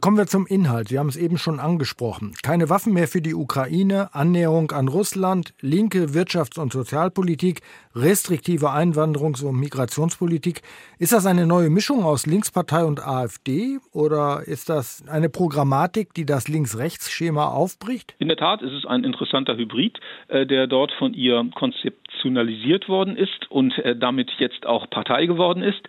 Kommen 0.00 0.16
wir 0.16 0.26
zum 0.26 0.46
Inhalt. 0.46 0.88
Sie 0.88 0.98
haben 0.98 1.08
es 1.08 1.16
eben 1.16 1.38
schon 1.38 1.60
angesprochen. 1.60 2.34
Keine 2.42 2.68
Waffen 2.68 2.92
mehr 2.92 3.08
für 3.08 3.22
die 3.22 3.34
Ukraine, 3.34 4.12
Annäherung 4.12 4.72
an 4.72 4.88
Russland, 4.88 5.54
linke 5.60 6.14
Wirtschafts- 6.42 6.58
und 6.58 6.72
Sozialpolitik, 6.72 7.60
restriktive 7.94 8.70
Einwanderungs- 8.70 9.44
und 9.44 9.58
Migrationspolitik. 9.58 10.62
Ist 10.98 11.12
das 11.12 11.26
eine 11.26 11.46
neue 11.46 11.70
Mischung 11.70 12.04
aus 12.04 12.26
Linkspartei 12.26 12.84
und 12.84 13.06
AfD 13.06 13.78
oder 13.92 14.42
ist 14.46 14.68
das 14.68 15.04
eine 15.08 15.28
Programmatik, 15.28 16.14
die 16.14 16.26
das 16.26 16.48
Links-Rechts-Schema 16.48 17.46
aufbricht? 17.46 18.14
In 18.18 18.28
der 18.28 18.36
Tat 18.36 18.62
ist 18.62 18.72
es 18.72 18.86
ein 18.86 19.04
interessanter 19.04 19.56
Hybrid, 19.56 19.98
äh, 20.28 20.46
der 20.46 20.66
dort 20.66 20.92
von 20.92 21.14
ihr 21.14 21.44
konzeptionalisiert 21.54 22.88
worden 22.88 23.16
ist 23.16 23.50
und 23.50 23.78
äh, 23.78 23.96
damit 23.96 24.30
jetzt 24.38 24.66
auch 24.66 24.88
Partei 24.90 25.26
geworden 25.26 25.62
ist. 25.62 25.80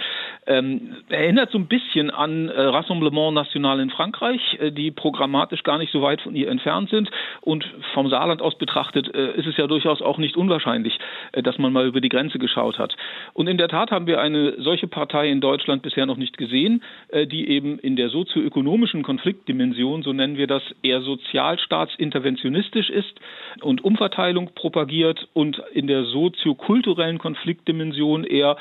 Ähm, 0.46 0.98
erinnert 1.10 1.52
so 1.52 1.58
ein 1.58 1.68
bisschen 1.68 2.10
an 2.10 2.50
äh, 2.50 2.62
Rassemblement 2.62 3.34
National 3.34 3.80
in 3.80 3.90
Frankreich, 3.90 4.42
die 4.72 4.92
programmatisch 4.92 5.64
gar 5.64 5.78
nicht 5.78 5.92
so 5.92 6.02
weit 6.02 6.22
von 6.22 6.36
ihr 6.36 6.50
entfernt 6.50 6.90
sind. 6.90 7.10
Und 7.42 7.66
vom 7.94 8.10
Saarland 8.10 8.42
aus 8.42 8.58
betrachtet 8.58 9.08
ist 9.08 9.48
es 9.48 9.58
ja 9.58 9.68
durchaus 9.68 10.02
auch 10.02 10.18
nicht 10.18 10.36
unwahrscheinlich, 10.44 10.98
dass 11.32 11.58
man 11.58 11.72
mal 11.74 11.88
über 11.88 12.02
die 12.02 12.10
Grenze 12.10 12.38
geschaut 12.38 12.78
hat. 12.78 12.96
Und 13.34 13.48
in 13.48 13.58
der 13.58 13.70
Tat 13.70 13.92
haben 13.92 14.08
wir 14.08 14.20
eine 14.20 14.62
solche 14.62 14.88
Partei 14.88 15.30
in 15.30 15.42
Deutschland 15.42 15.82
bisher 15.82 16.06
noch 16.06 16.18
nicht 16.18 16.38
gesehen, 16.38 16.84
äh, 17.10 17.26
die 17.26 17.48
eben 17.48 17.80
in 17.80 17.96
der 17.96 18.10
sozioökonomischen 18.10 19.04
Konfliktdimension, 19.04 20.04
so 20.04 20.14
nennen 20.14 20.38
wir 20.38 20.48
das, 20.48 20.64
eher 20.84 21.02
sozialstaatsinterventionistisch 21.02 22.90
ist 22.90 23.20
und 23.62 23.84
Umverteilung 23.84 24.52
propagiert 24.54 25.28
und 25.34 25.62
in 25.74 25.88
der 25.88 26.04
soziokulturellen 26.04 27.20
Konfliktdimension 27.20 28.24
eher 28.24 28.58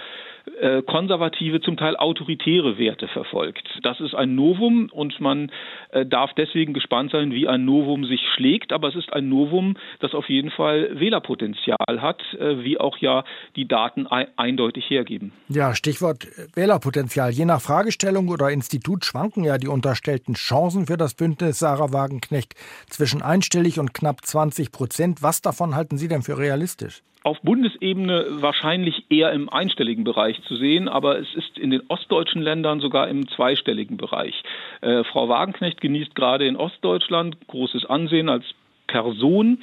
äh, 0.61 0.83
konservative, 0.83 1.61
zum 1.61 1.77
Teil 1.77 1.97
autoritäre 1.97 2.79
Werte 2.79 3.07
verfolgt. 3.09 3.69
Das 3.83 4.01
ist 4.01 4.15
ein 4.15 4.35
Novum 4.35 4.91
und 4.93 5.21
man 5.21 5.53
äh, 5.91 6.05
darf 6.05 6.35
deswegen 6.35 6.73
gespannt 6.73 7.13
sein, 7.13 7.33
wie 7.33 7.47
ein 7.47 7.65
Novum 7.65 8.05
sich 8.05 8.21
schlägt. 8.35 8.73
Aber 8.73 8.89
es 8.89 8.97
ist 8.97 9.13
ein 9.13 9.29
Novum, 9.29 9.77
das 10.01 10.15
auf 10.15 10.29
jeden 10.29 10.51
Fall 10.51 10.99
Wählerpotenzial 10.99 11.72
hat, 11.79 12.23
äh, 12.35 12.63
wie 12.65 12.79
auch 12.79 12.99
ja 12.99 13.25
die 13.57 13.67
Daten 13.67 14.07
eindeutig 14.07 14.89
hergeben. 14.91 15.33
Ja, 15.49 15.75
Stichwort 15.75 16.27
Wählerpotenzial. 16.55 17.31
Je 17.31 17.45
nach 17.45 17.61
Fragestellung 17.61 18.29
oder 18.29 18.51
Institut 18.51 19.05
schwanken 19.05 19.45
ja 19.45 19.59
die 19.59 19.69
unterstellten 19.69 20.35
Chancen 20.35 20.87
für 20.87 20.97
das 20.97 21.15
Bündnis 21.15 21.59
Sarah 21.59 21.93
Wagenknecht 21.93 22.55
zwischen 22.89 23.23
einstellig 23.23 23.79
und 23.79 23.95
knapp 23.95 24.25
20 24.25 24.73
Prozent. 24.73 25.23
Was 25.23 25.43
davon 25.43 25.75
halten 25.75 25.99
Sie 25.99 26.09
denn 26.09 26.23
für 26.23 26.39
realistisch? 26.39 27.03
auf 27.25 27.41
Bundesebene 27.43 28.27
wahrscheinlich 28.43 29.05
eher 29.11 29.33
im 29.33 29.49
einstelligen 29.49 30.05
Bereich 30.05 30.43
zu 30.43 30.57
sehen, 30.57 30.89
aber 30.89 31.19
es 31.19 31.33
ist 31.35 31.59
in 31.59 31.71
den 31.71 31.83
ostdeutschen 31.89 32.43
Ländern 32.43 32.81
sogar 32.81 33.09
im 33.09 33.29
zweistelligen 33.29 33.97
Bereich. 33.97 34.43
Äh, 34.81 35.05
Frau 35.05 35.29
Wagenknecht 35.29 35.81
genießt 35.81 36.15
gerade 36.15 36.47
in 36.47 36.57
Ostdeutschland 36.57 37.37
großes 37.47 37.87
Ansehen 37.87 38.29
als 38.29 38.45
Person. 38.87 39.59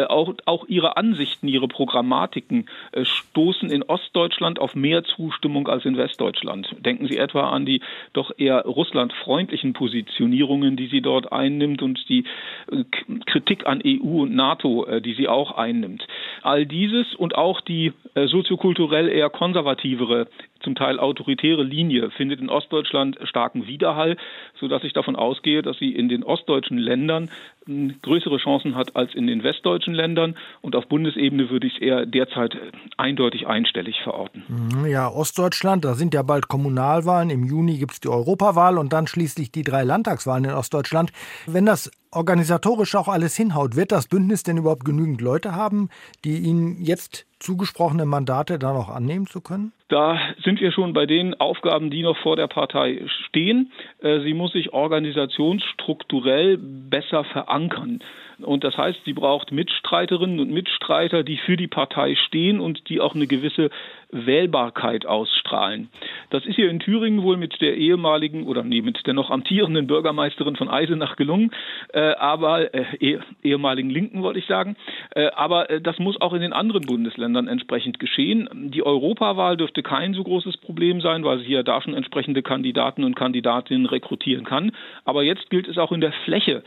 Äh, 0.00 0.04
auch, 0.04 0.34
auch 0.46 0.66
ihre 0.68 0.96
Ansichten, 0.96 1.48
ihre 1.48 1.68
Programmatiken 1.68 2.66
äh, 2.92 3.04
stoßen 3.04 3.70
in 3.70 3.82
Ostdeutschland 3.82 4.58
auf 4.58 4.74
mehr 4.74 5.04
Zustimmung 5.04 5.68
als 5.68 5.84
in 5.84 5.96
Westdeutschland. 5.96 6.74
Denken 6.78 7.06
Sie 7.06 7.18
etwa 7.18 7.50
an 7.50 7.66
die 7.66 7.80
doch 8.12 8.30
eher 8.36 8.62
russlandfreundlichen 8.62 9.72
Positionierungen, 9.72 10.76
die 10.76 10.88
sie 10.88 11.00
dort 11.00 11.32
einnimmt 11.32 11.82
und 11.82 12.08
die 12.08 12.24
äh, 12.70 12.84
Kritik 13.26 13.66
an 13.66 13.82
EU 13.84 14.22
und 14.22 14.34
NATO, 14.34 14.86
die 15.00 15.14
sie 15.14 15.28
auch 15.28 15.52
einnimmt. 15.52 16.06
All 16.42 16.66
dieses 16.66 17.14
und 17.14 17.34
auch 17.34 17.60
die 17.60 17.92
soziokulturell 18.14 19.08
eher 19.08 19.30
konservativere 19.30 20.28
zum 20.60 20.74
Teil 20.74 20.98
autoritäre 20.98 21.62
Linie 21.62 22.10
findet 22.10 22.40
in 22.40 22.48
Ostdeutschland 22.48 23.18
starken 23.24 23.66
Widerhall, 23.66 24.16
sodass 24.58 24.84
ich 24.84 24.92
davon 24.92 25.16
ausgehe, 25.16 25.62
dass 25.62 25.78
sie 25.78 25.94
in 25.94 26.08
den 26.08 26.22
ostdeutschen 26.22 26.78
Ländern 26.78 27.30
größere 27.66 28.38
Chancen 28.38 28.74
hat 28.74 28.96
als 28.96 29.14
in 29.14 29.26
den 29.26 29.42
westdeutschen 29.42 29.94
Ländern. 29.94 30.36
Und 30.60 30.74
auf 30.76 30.88
Bundesebene 30.88 31.50
würde 31.50 31.66
ich 31.66 31.74
es 31.76 31.80
eher 31.80 32.06
derzeit 32.06 32.56
eindeutig 32.96 33.46
einstellig 33.46 34.00
verorten. 34.02 34.44
Mhm, 34.48 34.86
ja, 34.86 35.08
Ostdeutschland, 35.08 35.84
da 35.84 35.94
sind 35.94 36.14
ja 36.14 36.22
bald 36.22 36.48
Kommunalwahlen. 36.48 37.30
Im 37.30 37.44
Juni 37.44 37.78
gibt 37.78 37.92
es 37.92 38.00
die 38.00 38.08
Europawahl 38.08 38.78
und 38.78 38.92
dann 38.92 39.06
schließlich 39.06 39.52
die 39.52 39.62
drei 39.62 39.84
Landtagswahlen 39.84 40.44
in 40.44 40.52
Ostdeutschland. 40.52 41.12
Wenn 41.46 41.66
das 41.66 41.90
organisatorisch 42.12 42.94
auch 42.94 43.08
alles 43.08 43.36
hinhaut, 43.36 43.76
wird 43.76 43.92
das 43.92 44.08
Bündnis 44.08 44.42
denn 44.42 44.56
überhaupt 44.56 44.84
genügend 44.84 45.20
Leute 45.20 45.54
haben, 45.54 45.88
die 46.24 46.38
Ihnen 46.38 46.82
jetzt 46.82 47.26
zugesprochene 47.38 48.04
Mandate 48.04 48.58
da 48.58 48.72
noch 48.72 48.88
annehmen 48.88 49.26
zu 49.26 49.40
können? 49.40 49.72
Da 49.88 50.18
sind 50.44 50.60
wir 50.60 50.72
schon 50.72 50.92
bei 50.92 51.06
den 51.06 51.34
Aufgaben, 51.40 51.90
die 51.90 52.02
noch 52.02 52.16
vor 52.18 52.36
der 52.36 52.46
Partei 52.46 53.02
stehen. 53.26 53.72
Äh, 54.00 54.20
sie 54.20 54.34
muss 54.34 54.52
sich 54.52 54.72
organisationsstrukturell 54.72 56.58
besser 56.58 57.24
verankern. 57.24 58.00
Und 58.44 58.64
das 58.64 58.76
heißt, 58.76 59.00
sie 59.04 59.12
braucht 59.12 59.52
Mitstreiterinnen 59.52 60.40
und 60.40 60.50
Mitstreiter, 60.50 61.22
die 61.22 61.36
für 61.38 61.56
die 61.56 61.68
Partei 61.68 62.14
stehen 62.14 62.60
und 62.60 62.88
die 62.88 63.00
auch 63.00 63.14
eine 63.14 63.26
gewisse 63.26 63.70
Wählbarkeit 64.12 65.06
ausstrahlen. 65.06 65.88
Das 66.30 66.44
ist 66.44 66.56
hier 66.56 66.70
in 66.70 66.80
Thüringen 66.80 67.22
wohl 67.22 67.36
mit 67.36 67.60
der 67.60 67.76
ehemaligen 67.76 68.44
oder 68.46 68.62
nee, 68.62 68.82
mit 68.82 69.06
der 69.06 69.14
noch 69.14 69.30
amtierenden 69.30 69.86
Bürgermeisterin 69.86 70.56
von 70.56 70.68
Eisenach 70.68 71.16
gelungen, 71.16 71.52
äh, 71.92 72.14
aber 72.14 72.74
äh, 72.74 72.84
eh, 72.98 73.18
ehemaligen 73.42 73.90
Linken 73.90 74.22
wollte 74.22 74.38
ich 74.38 74.46
sagen. 74.46 74.76
Äh, 75.14 75.30
aber 75.36 75.70
äh, 75.70 75.80
das 75.80 75.98
muss 75.98 76.20
auch 76.20 76.32
in 76.32 76.40
den 76.40 76.52
anderen 76.52 76.86
Bundesländern 76.86 77.48
entsprechend 77.48 77.98
geschehen. 77.98 78.48
Die 78.72 78.82
Europawahl 78.84 79.56
dürfte 79.56 79.82
kein 79.82 80.14
so 80.14 80.24
großes 80.24 80.56
Problem 80.58 81.00
sein, 81.00 81.24
weil 81.24 81.38
sie 81.38 81.46
hier 81.46 81.62
da 81.62 81.80
schon 81.80 81.94
entsprechende 81.94 82.42
Kandidaten 82.42 83.04
und 83.04 83.16
Kandidatinnen 83.16 83.86
rekrutieren 83.86 84.44
kann. 84.44 84.72
Aber 85.04 85.22
jetzt 85.22 85.50
gilt 85.50 85.68
es 85.68 85.78
auch 85.78 85.92
in 85.92 86.00
der 86.00 86.12
Fläche 86.24 86.62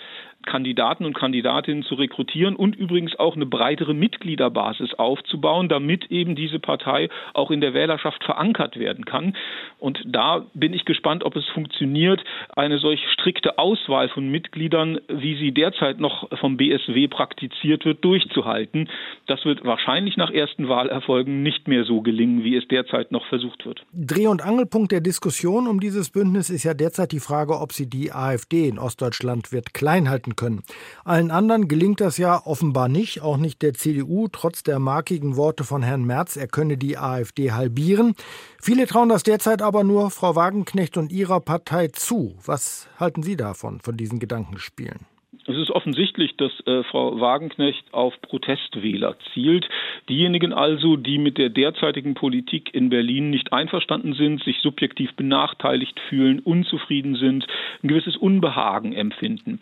Kandidaten 0.46 1.06
und 1.06 1.16
Kandidatinnen 1.16 1.84
zu 1.84 1.96
rekrutieren 1.96 2.56
und 2.56 2.76
übrigens 2.76 3.16
auch 3.18 3.36
eine 3.36 3.46
breitere 3.46 3.94
Mitgliederbasis 3.94 4.94
aufzubauen, 4.96 5.70
damit 5.70 6.12
eben 6.12 6.36
diese 6.36 6.60
Partei 6.60 7.10
auch 7.34 7.52
in 7.52 7.62
der 7.62 7.74
Wählerschaft 7.74 8.24
verankert 8.24 8.78
werden 8.78 9.06
kann. 9.06 9.36
Und 9.80 10.02
da 10.06 10.46
bin 10.54 10.74
ich 10.74 10.86
gespannt, 10.86 11.24
ob 11.24 11.36
es 11.36 11.46
funktioniert, 11.50 12.24
eine 12.56 12.78
solch 12.78 13.02
strikte 13.14 13.58
Auswahl 13.58 14.10
von 14.10 14.30
Mitgliedern, 14.30 15.00
wie 15.08 15.36
sie 15.36 15.52
derzeit 15.52 16.00
noch 16.00 16.30
vom 16.40 16.58
BSW 16.58 17.08
praktiziert 17.08 17.86
wird, 17.86 18.04
durchzuhalten. 18.04 18.90
Das 19.28 19.46
wird 19.46 19.64
wahrscheinlich 19.64 20.18
nach 20.18 20.32
ersten 20.32 20.70
Wahlerfolgen 20.70 21.44
nicht 21.44 21.68
mehr 21.68 21.84
so 21.84 22.02
gelingen, 22.02 22.44
wie 22.44 22.56
es 22.56 22.68
derzeit 22.68 23.12
noch 23.12 23.26
versucht 23.28 23.66
wird. 23.66 23.84
Dreh- 23.94 24.28
und 24.28 24.42
Angelpunkt 24.42 24.92
der 24.92 25.02
Diskussion 25.02 25.68
um 25.68 25.80
dieses 25.80 26.10
Bündnis 26.10 26.50
ist 26.50 26.64
ja 26.64 26.74
derzeit 26.74 27.12
die 27.12 27.20
Frage, 27.20 27.60
ob 27.60 27.72
sie 27.72 27.90
die 27.90 28.12
AfD 28.12 28.68
in 28.68 28.80
Ostdeutschland 28.80 29.52
wird 29.52 29.74
klein 29.74 30.10
halten 30.10 30.33
halten 30.34 30.36
können. 30.36 30.64
Allen 31.04 31.32
anderen 31.32 31.68
gelingt 31.68 32.02
das 32.02 32.18
ja 32.18 32.42
offenbar 32.46 32.90
nicht, 32.90 33.22
auch 33.22 33.38
nicht 33.38 33.62
der 33.62 33.74
CDU, 33.74 34.28
trotz 34.32 34.64
der 34.64 34.80
markigen 34.80 35.36
Worte 35.36 35.64
von 35.64 35.84
Herrn 35.84 36.04
Merz, 36.04 36.36
er 36.36 36.48
könne 36.48 36.78
die 36.78 36.98
AfD 36.98 37.52
halbieren. 37.52 38.16
Viele 38.62 38.88
trauen 38.88 39.10
das 39.10 39.24
derzeit 39.24 39.62
aber 39.62 39.84
nur 39.84 40.12
Frau 40.12 40.36
Wagenknecht 40.36 40.98
und 40.98 41.12
ihrer 41.12 41.40
Partei 41.40 41.88
zu. 41.90 42.36
Was 42.46 42.88
halten 43.00 43.24
Sie 43.24 43.36
davon, 43.36 43.80
von 43.82 43.98
diesen 43.98 44.20
Gedankenspielen? 44.20 45.13
Es 45.46 45.58
ist 45.58 45.72
offensichtlich, 45.72 46.38
dass 46.38 46.52
äh, 46.66 46.84
Frau 46.84 47.20
Wagenknecht 47.20 47.94
auf 47.94 48.14
Protestwähler 48.22 49.16
zielt. 49.34 49.68
Diejenigen 50.08 50.54
also, 50.54 50.96
die 50.96 51.18
mit 51.18 51.38
der 51.38 51.50
derzeitigen 51.50 52.14
Politik 52.14 52.74
in 52.74 52.90
Berlin 52.90 53.30
nicht 53.30 53.52
einverstanden 53.52 54.14
sind, 54.14 54.42
sich 54.44 54.60
subjektiv 54.62 55.14
benachteiligt 55.16 56.00
fühlen, 56.08 56.40
unzufrieden 56.40 57.16
sind, 57.16 57.46
ein 57.84 57.88
gewisses 57.90 58.16
Unbehagen 58.16 58.94
empfinden. 58.94 59.60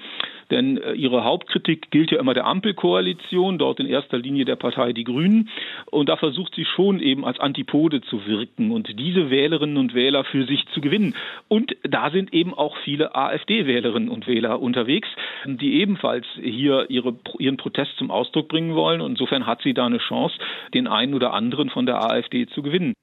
Denn 0.51 0.77
äh, 0.77 0.93
ihre 0.93 1.23
Hauptkritik 1.23 1.89
gilt 1.89 2.11
ja 2.11 2.19
immer 2.19 2.35
der 2.35 2.45
Ampelkoalition, 2.45 3.57
dort 3.57 3.79
in 3.79 3.87
erster 3.87 4.19
Linie 4.19 4.45
der 4.45 4.57
Partei 4.57 4.93
Die 4.93 5.05
Grünen. 5.05 5.49
Und 5.89 6.09
da 6.09 6.17
versucht 6.17 6.53
sie 6.55 6.65
schon 6.65 6.99
eben 6.99 7.25
als 7.25 7.39
Antipode 7.39 8.01
zu 8.01 8.27
wirken 8.27 8.71
und 8.71 8.99
diese 8.99 9.31
Wählerinnen 9.31 9.77
und 9.77 9.95
Wähler 9.95 10.25
für 10.25 10.45
sich 10.45 10.65
zu 10.73 10.81
gewinnen. 10.81 11.15
Und 11.47 11.75
da 11.83 12.11
sind 12.11 12.33
eben 12.33 12.53
auch 12.53 12.77
viele 12.83 13.15
AfD-Wählerinnen 13.15 14.09
und 14.09 14.27
Wähler 14.27 14.61
unterwegs, 14.61 15.07
die 15.45 15.70
ebenfalls 15.71 16.25
hier 16.35 16.89
ihre, 16.89 17.15
ihren 17.39 17.57
Protest 17.57 17.91
zum 17.97 18.11
Ausdruck 18.11 18.49
bringen 18.49 18.75
wollen. 18.75 19.01
Und 19.01 19.11
insofern 19.11 19.47
hat 19.47 19.61
sie 19.63 19.73
da 19.73 19.85
eine 19.85 19.99
Chance, 19.99 20.35
den 20.73 20.87
einen 20.87 21.13
oder 21.13 21.33
anderen 21.33 21.69
von 21.69 21.85
der 21.85 22.03
AfD 22.03 22.47
zu 22.47 22.61
gewinnen. 22.61 22.93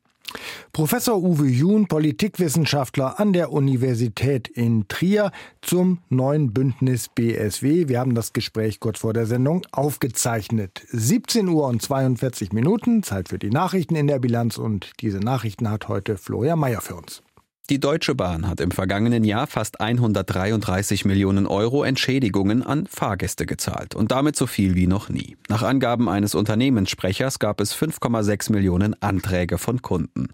Professor 0.72 1.16
Uwe 1.16 1.46
Jun, 1.46 1.86
Politikwissenschaftler 1.88 3.18
an 3.18 3.32
der 3.32 3.52
Universität 3.52 4.48
in 4.48 4.86
Trier 4.88 5.32
zum 5.62 6.00
neuen 6.08 6.52
Bündnis 6.52 7.08
BSW. 7.08 7.88
Wir 7.88 7.98
haben 7.98 8.14
das 8.14 8.32
Gespräch 8.32 8.78
kurz 8.78 9.00
vor 9.00 9.12
der 9.12 9.26
Sendung 9.26 9.62
aufgezeichnet. 9.72 10.82
17 10.88 11.48
Uhr 11.48 11.66
und 11.66 11.80
42 11.80 12.52
Minuten, 12.52 13.02
Zeit 13.02 13.30
für 13.30 13.38
die 13.38 13.50
Nachrichten 13.50 13.96
in 13.96 14.06
der 14.06 14.18
Bilanz 14.18 14.58
und 14.58 14.92
diese 15.00 15.18
Nachrichten 15.18 15.70
hat 15.70 15.88
heute 15.88 16.16
Florian 16.16 16.58
Mayer 16.58 16.80
für 16.80 16.96
uns. 16.96 17.22
Die 17.70 17.80
Deutsche 17.80 18.14
Bahn 18.14 18.48
hat 18.48 18.60
im 18.60 18.70
vergangenen 18.70 19.24
Jahr 19.24 19.46
fast 19.46 19.78
133 19.78 21.04
Millionen 21.04 21.46
Euro 21.46 21.84
Entschädigungen 21.84 22.62
an 22.62 22.86
Fahrgäste 22.86 23.44
gezahlt 23.44 23.94
und 23.94 24.10
damit 24.10 24.36
so 24.36 24.46
viel 24.46 24.74
wie 24.74 24.86
noch 24.86 25.10
nie. 25.10 25.36
Nach 25.50 25.62
Angaben 25.62 26.08
eines 26.08 26.34
Unternehmenssprechers 26.34 27.38
gab 27.38 27.60
es 27.60 27.76
5,6 27.76 28.52
Millionen 28.52 28.94
Anträge 29.02 29.58
von 29.58 29.82
Kunden. 29.82 30.28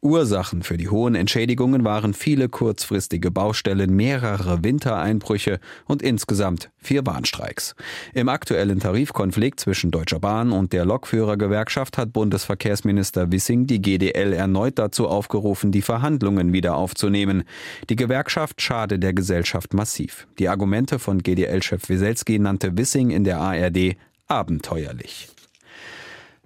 Ursachen 0.00 0.62
für 0.62 0.78
die 0.78 0.88
hohen 0.88 1.14
Entschädigungen 1.14 1.84
waren 1.84 2.14
viele 2.14 2.48
kurzfristige 2.48 3.30
Baustellen, 3.30 3.94
mehrere 3.94 4.64
Wintereinbrüche 4.64 5.60
und 5.84 6.00
insgesamt 6.00 6.70
vier 6.78 7.02
Bahnstreiks. 7.02 7.74
Im 8.14 8.30
aktuellen 8.30 8.80
Tarifkonflikt 8.80 9.60
zwischen 9.60 9.90
Deutscher 9.90 10.20
Bahn 10.20 10.52
und 10.52 10.72
der 10.72 10.86
Lokführergewerkschaft 10.86 11.98
hat 11.98 12.14
Bundesverkehrsminister 12.14 13.30
Wissing 13.30 13.66
die 13.66 13.82
GDL 13.82 14.32
erneut 14.32 14.78
dazu 14.78 15.06
aufgerufen, 15.06 15.70
die 15.70 15.82
Verhandlungen 15.82 16.54
wieder 16.54 16.77
aufzunehmen. 16.78 17.44
Die 17.90 17.96
Gewerkschaft 17.96 18.62
schade 18.62 18.98
der 18.98 19.12
Gesellschaft 19.12 19.74
massiv. 19.74 20.26
Die 20.38 20.48
Argumente 20.48 20.98
von 20.98 21.22
GDL-Chef 21.22 21.88
Wieselski 21.88 22.38
nannte 22.38 22.76
Wissing 22.78 23.10
in 23.10 23.24
der 23.24 23.40
ARD 23.40 23.96
abenteuerlich. 24.28 25.28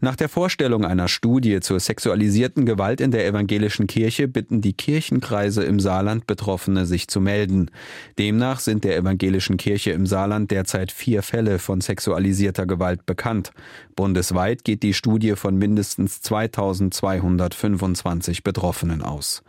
Nach 0.05 0.17
der 0.17 0.29
Vorstellung 0.29 0.85
einer 0.85 1.07
Studie 1.07 1.61
zur 1.61 1.79
sexualisierten 1.79 2.67
Gewalt 2.67 3.01
in 3.01 3.13
der 3.13 3.25
evangelischen 3.25 3.87
Kirche 3.87 4.27
bitten 4.27 4.61
die 4.61 4.73
Kirchenkreise 4.73 5.63
im 5.63 5.79
Saarland 5.79 6.27
Betroffene, 6.27 6.87
sich 6.87 7.07
zu 7.07 7.21
melden. 7.21 7.71
Demnach 8.19 8.59
sind 8.59 8.83
der 8.83 8.97
evangelischen 8.97 9.59
Kirche 9.59 9.93
im 9.93 10.07
Saarland 10.07 10.51
derzeit 10.51 10.91
vier 10.91 11.23
Fälle 11.23 11.61
von 11.61 11.81
sexualisierter 11.81 12.67
Gewalt 12.67 13.07
bekannt. 13.07 13.53
Bundesweit 13.95 14.65
geht 14.65 14.83
die 14.83 14.95
Studie 14.95 15.37
von 15.37 15.57
mindestens 15.57 16.23
2225 16.23 18.43
Betroffenen 18.43 19.03
aus. 19.03 19.43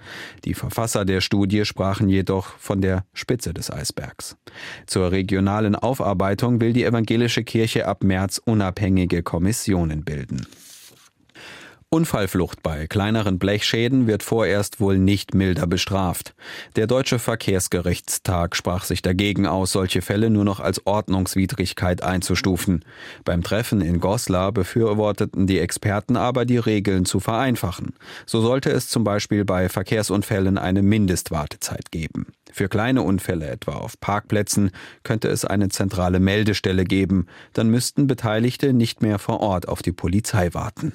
Die 0.46 0.54
Verfasser 0.54 1.06
der 1.06 1.22
Studie 1.22 1.66
sprachen 1.66 2.10
jedoch 2.10 2.56
von 2.58 2.82
der 2.82 3.06
Spitze 3.14 3.54
des 3.54 3.72
Eisbergs. 3.72 4.38
Zur 4.86 5.12
regionalen 5.12 5.76
Aufarbeitung 5.76 6.62
will 6.62 6.74
die 6.74 6.84
evangelische 6.84 7.44
Kirche 7.44 7.88
ab 7.88 8.04
März 8.04 8.42
unabhängige 8.44 9.24
Kommissionen 9.24 10.04
bilden. 10.04 10.46
Unfallflucht 11.94 12.64
bei 12.64 12.88
kleineren 12.88 13.38
Blechschäden 13.38 14.08
wird 14.08 14.24
vorerst 14.24 14.80
wohl 14.80 14.98
nicht 14.98 15.36
milder 15.36 15.68
bestraft. 15.68 16.34
Der 16.76 16.88
Deutsche 16.88 17.20
Verkehrsgerichtstag 17.20 18.56
sprach 18.56 18.84
sich 18.84 19.04
dagegen 19.04 19.46
aus, 19.46 19.74
solche 19.74 20.02
Fälle 20.02 20.32
nur 20.32 20.44
noch 20.44 20.60
als 20.60 20.88
Ordnungswidrigkeit 20.88 22.02
einzustufen. 22.02 22.84
Beim 23.26 23.44
Treffen 23.44 23.80
in 23.80 24.00
Goslar 24.00 24.52
befürworteten 24.52 25.46
die 25.46 25.60
Experten 25.60 26.18
aber, 26.18 26.46
die 26.46 26.58
Regeln 26.58 27.06
zu 27.06 27.20
vereinfachen. 27.20 27.94
So 28.26 28.42
sollte 28.42 28.72
es 28.72 28.90
zum 28.90 29.04
Beispiel 29.04 29.46
bei 29.46 29.70
Verkehrsunfällen 29.70 30.58
eine 30.58 30.82
Mindestwartezeit 30.82 31.92
geben. 31.92 32.26
Für 32.52 32.70
kleine 32.70 33.04
Unfälle, 33.04 33.48
etwa 33.48 33.74
auf 33.74 34.00
Parkplätzen, 34.00 34.72
könnte 35.04 35.28
es 35.28 35.46
eine 35.46 35.70
zentrale 35.70 36.20
Meldestelle 36.20 36.86
geben. 36.86 37.28
Dann 37.54 37.70
müssten 37.70 38.08
Beteiligte 38.08 38.74
nicht 38.74 39.04
mehr 39.04 39.20
vor 39.20 39.42
Ort 39.42 39.68
auf 39.68 39.84
die 39.84 39.92
Polizei 39.92 40.56
warten. 40.56 40.94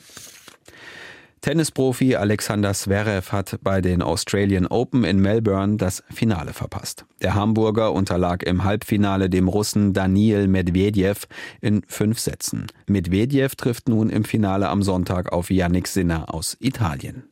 Tennisprofi 1.40 2.16
Alexander 2.16 2.74
Zverev 2.74 3.30
hat 3.30 3.58
bei 3.62 3.80
den 3.80 4.02
Australian 4.02 4.66
Open 4.66 5.04
in 5.04 5.20
Melbourne 5.20 5.76
das 5.76 6.02
Finale 6.10 6.52
verpasst. 6.52 7.04
Der 7.22 7.34
Hamburger 7.34 7.92
unterlag 7.92 8.42
im 8.42 8.64
Halbfinale 8.64 9.30
dem 9.30 9.46
Russen 9.46 9.92
Daniel 9.92 10.48
Medvedev 10.48 11.28
in 11.60 11.82
fünf 11.86 12.18
Sätzen. 12.18 12.66
Medvedev 12.86 13.54
trifft 13.54 13.88
nun 13.88 14.10
im 14.10 14.24
Finale 14.24 14.68
am 14.68 14.82
Sonntag 14.82 15.32
auf 15.32 15.50
Yannick 15.50 15.86
Sinner 15.86 16.34
aus 16.34 16.56
Italien. 16.60 17.24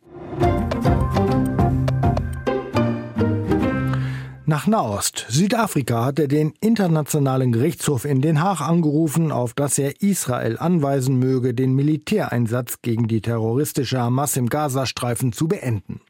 Nach 4.48 4.66
Nahost. 4.66 5.26
Südafrika 5.28 6.04
hatte 6.04 6.28
den 6.28 6.52
Internationalen 6.60 7.52
Gerichtshof 7.52 8.04
in 8.04 8.20
Den 8.20 8.42
Haag 8.42 8.60
angerufen, 8.60 9.32
auf 9.32 9.54
dass 9.54 9.78
er 9.78 10.02
Israel 10.02 10.58
anweisen 10.58 11.18
möge, 11.18 11.54
den 11.54 11.74
Militäreinsatz 11.74 12.82
gegen 12.82 13.08
die 13.08 13.20
terroristische 13.20 13.98
Hamas 13.98 14.36
im 14.36 14.48
Gazastreifen 14.48 15.32
zu 15.32 15.48
beenden. 15.48 16.00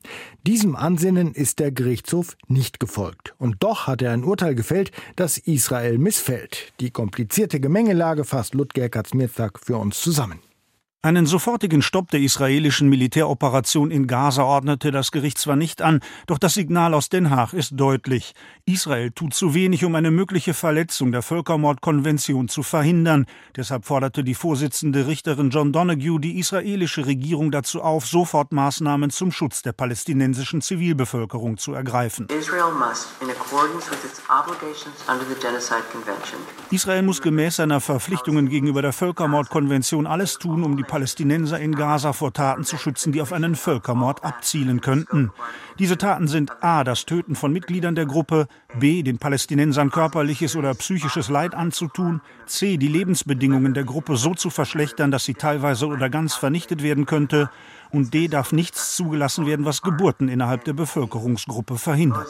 Diesem 0.47 0.77
Ansinnen 0.77 1.33
ist 1.33 1.59
der 1.59 1.73
Gerichtshof 1.73 2.37
nicht 2.49 2.81
gefolgt. 2.81 3.35
Und 3.39 3.57
doch 3.61 3.87
hat 3.87 4.03
er 4.03 4.13
ein 4.13 4.25
Urteil 4.25 4.55
gefällt, 4.55 4.93
das 5.17 5.39
Israel 5.39 5.99
missfällt. 5.99 6.73
Die 6.81 6.91
komplizierte 6.91 7.61
Gemengelage 7.61 8.25
fasst 8.25 8.55
Ludger 8.55 8.89
Katzmirzak 8.89 9.59
für 9.59 9.77
uns 9.77 10.01
zusammen. 10.01 10.46
Einen 11.07 11.27
sofortigen 11.27 11.83
Stopp 11.83 12.11
der 12.11 12.19
israelischen 12.19 12.89
Militäroperation 12.89 13.93
in 13.93 14.09
Gaza 14.09 14.43
ordnete 14.43 14.91
das 14.91 15.13
Gericht 15.13 15.39
zwar 15.39 15.55
nicht 15.55 15.81
an, 15.81 16.01
doch 16.27 16.37
das 16.37 16.55
Signal 16.55 16.95
aus 16.95 17.09
Den 17.11 17.31
Haag 17.31 17.53
ist 17.53 17.75
deutlich. 17.77 18.35
Israel 18.65 19.13
tut 19.13 19.33
zu 19.33 19.55
wenig, 19.55 19.85
um 19.85 19.95
eine 19.95 20.11
mögliche 20.11 20.53
Verletzung 20.53 21.13
der 21.13 21.23
Völkermordkonvention 21.23 22.49
zu 22.49 22.65
verhindern. 22.65 23.27
Deshalb 23.55 23.85
forderte 23.85 24.25
die 24.25 24.35
Vorsitzende 24.35 25.07
Richterin 25.07 25.51
John 25.51 25.73
Donoghue 25.73 26.19
die 26.19 26.41
israelische 26.41 27.07
Regierung 27.07 27.53
dazu 27.53 27.83
auf, 27.83 28.05
sofort 28.05 28.51
Maßnahmen 28.51 29.11
zum 29.11 29.31
Schutz 29.31 29.63
der 29.63 29.75
palästinensischen 29.75 30.61
Zivilbevölkerung 30.61 31.57
zu 31.57 31.73
ergreifen. 31.73 32.27
Israel 36.73 37.03
muss 37.03 37.23
gemäß 37.23 37.55
seiner 37.55 37.81
Verpflichtungen 37.81 38.49
gegenüber 38.49 38.83
der 38.83 38.93
Völkermordkonvention 38.93 40.09
alles 40.09 40.39
tun, 40.39 40.65
um 40.65 40.77
die 40.77 40.96
Palästinenser 40.97 41.61
in 41.61 41.75
Gaza 41.75 42.15
vor 42.15 42.33
Taten 42.33 42.65
zu 42.65 42.79
schützen, 42.79 43.13
die 43.13 43.21
auf 43.21 43.35
einen 43.35 43.55
Völkermord 43.55 44.25
abzielen 44.25 44.81
könnten. 44.81 45.31
Diese 45.79 45.99
Taten 45.99 46.27
sind 46.27 46.65
a. 46.65 46.85
das 46.85 47.05
Töten 47.05 47.37
von 47.37 47.53
Mitgliedern 47.53 47.95
der 47.95 48.07
Gruppe, 48.07 48.49
b. 48.81 49.03
den 49.03 49.19
Palästinensern 49.19 49.91
körperliches 49.91 50.57
oder 50.57 50.73
psychisches 50.73 51.29
Leid 51.29 51.55
anzutun, 51.55 52.23
c. 52.47 52.79
die 52.79 52.89
Lebensbedingungen 52.89 53.75
der 53.75 53.85
Gruppe 53.85 54.17
so 54.17 54.33
zu 54.33 54.49
verschlechtern, 54.49 55.11
dass 55.11 55.27
sie 55.27 55.35
teilweise 55.35 55.87
oder 55.87 56.09
ganz 56.09 56.35
vernichtet 56.35 56.83
werden 56.83 57.05
könnte, 57.05 57.51
und 57.91 58.15
d. 58.15 58.29
darf 58.29 58.53
nichts 58.53 58.97
zugelassen 58.97 59.45
werden, 59.45 59.67
was 59.67 59.83
Geburten 59.83 60.31
innerhalb 60.31 60.65
der 60.65 60.73
Bevölkerungsgruppe 60.73 61.77
verhindert. 61.77 62.29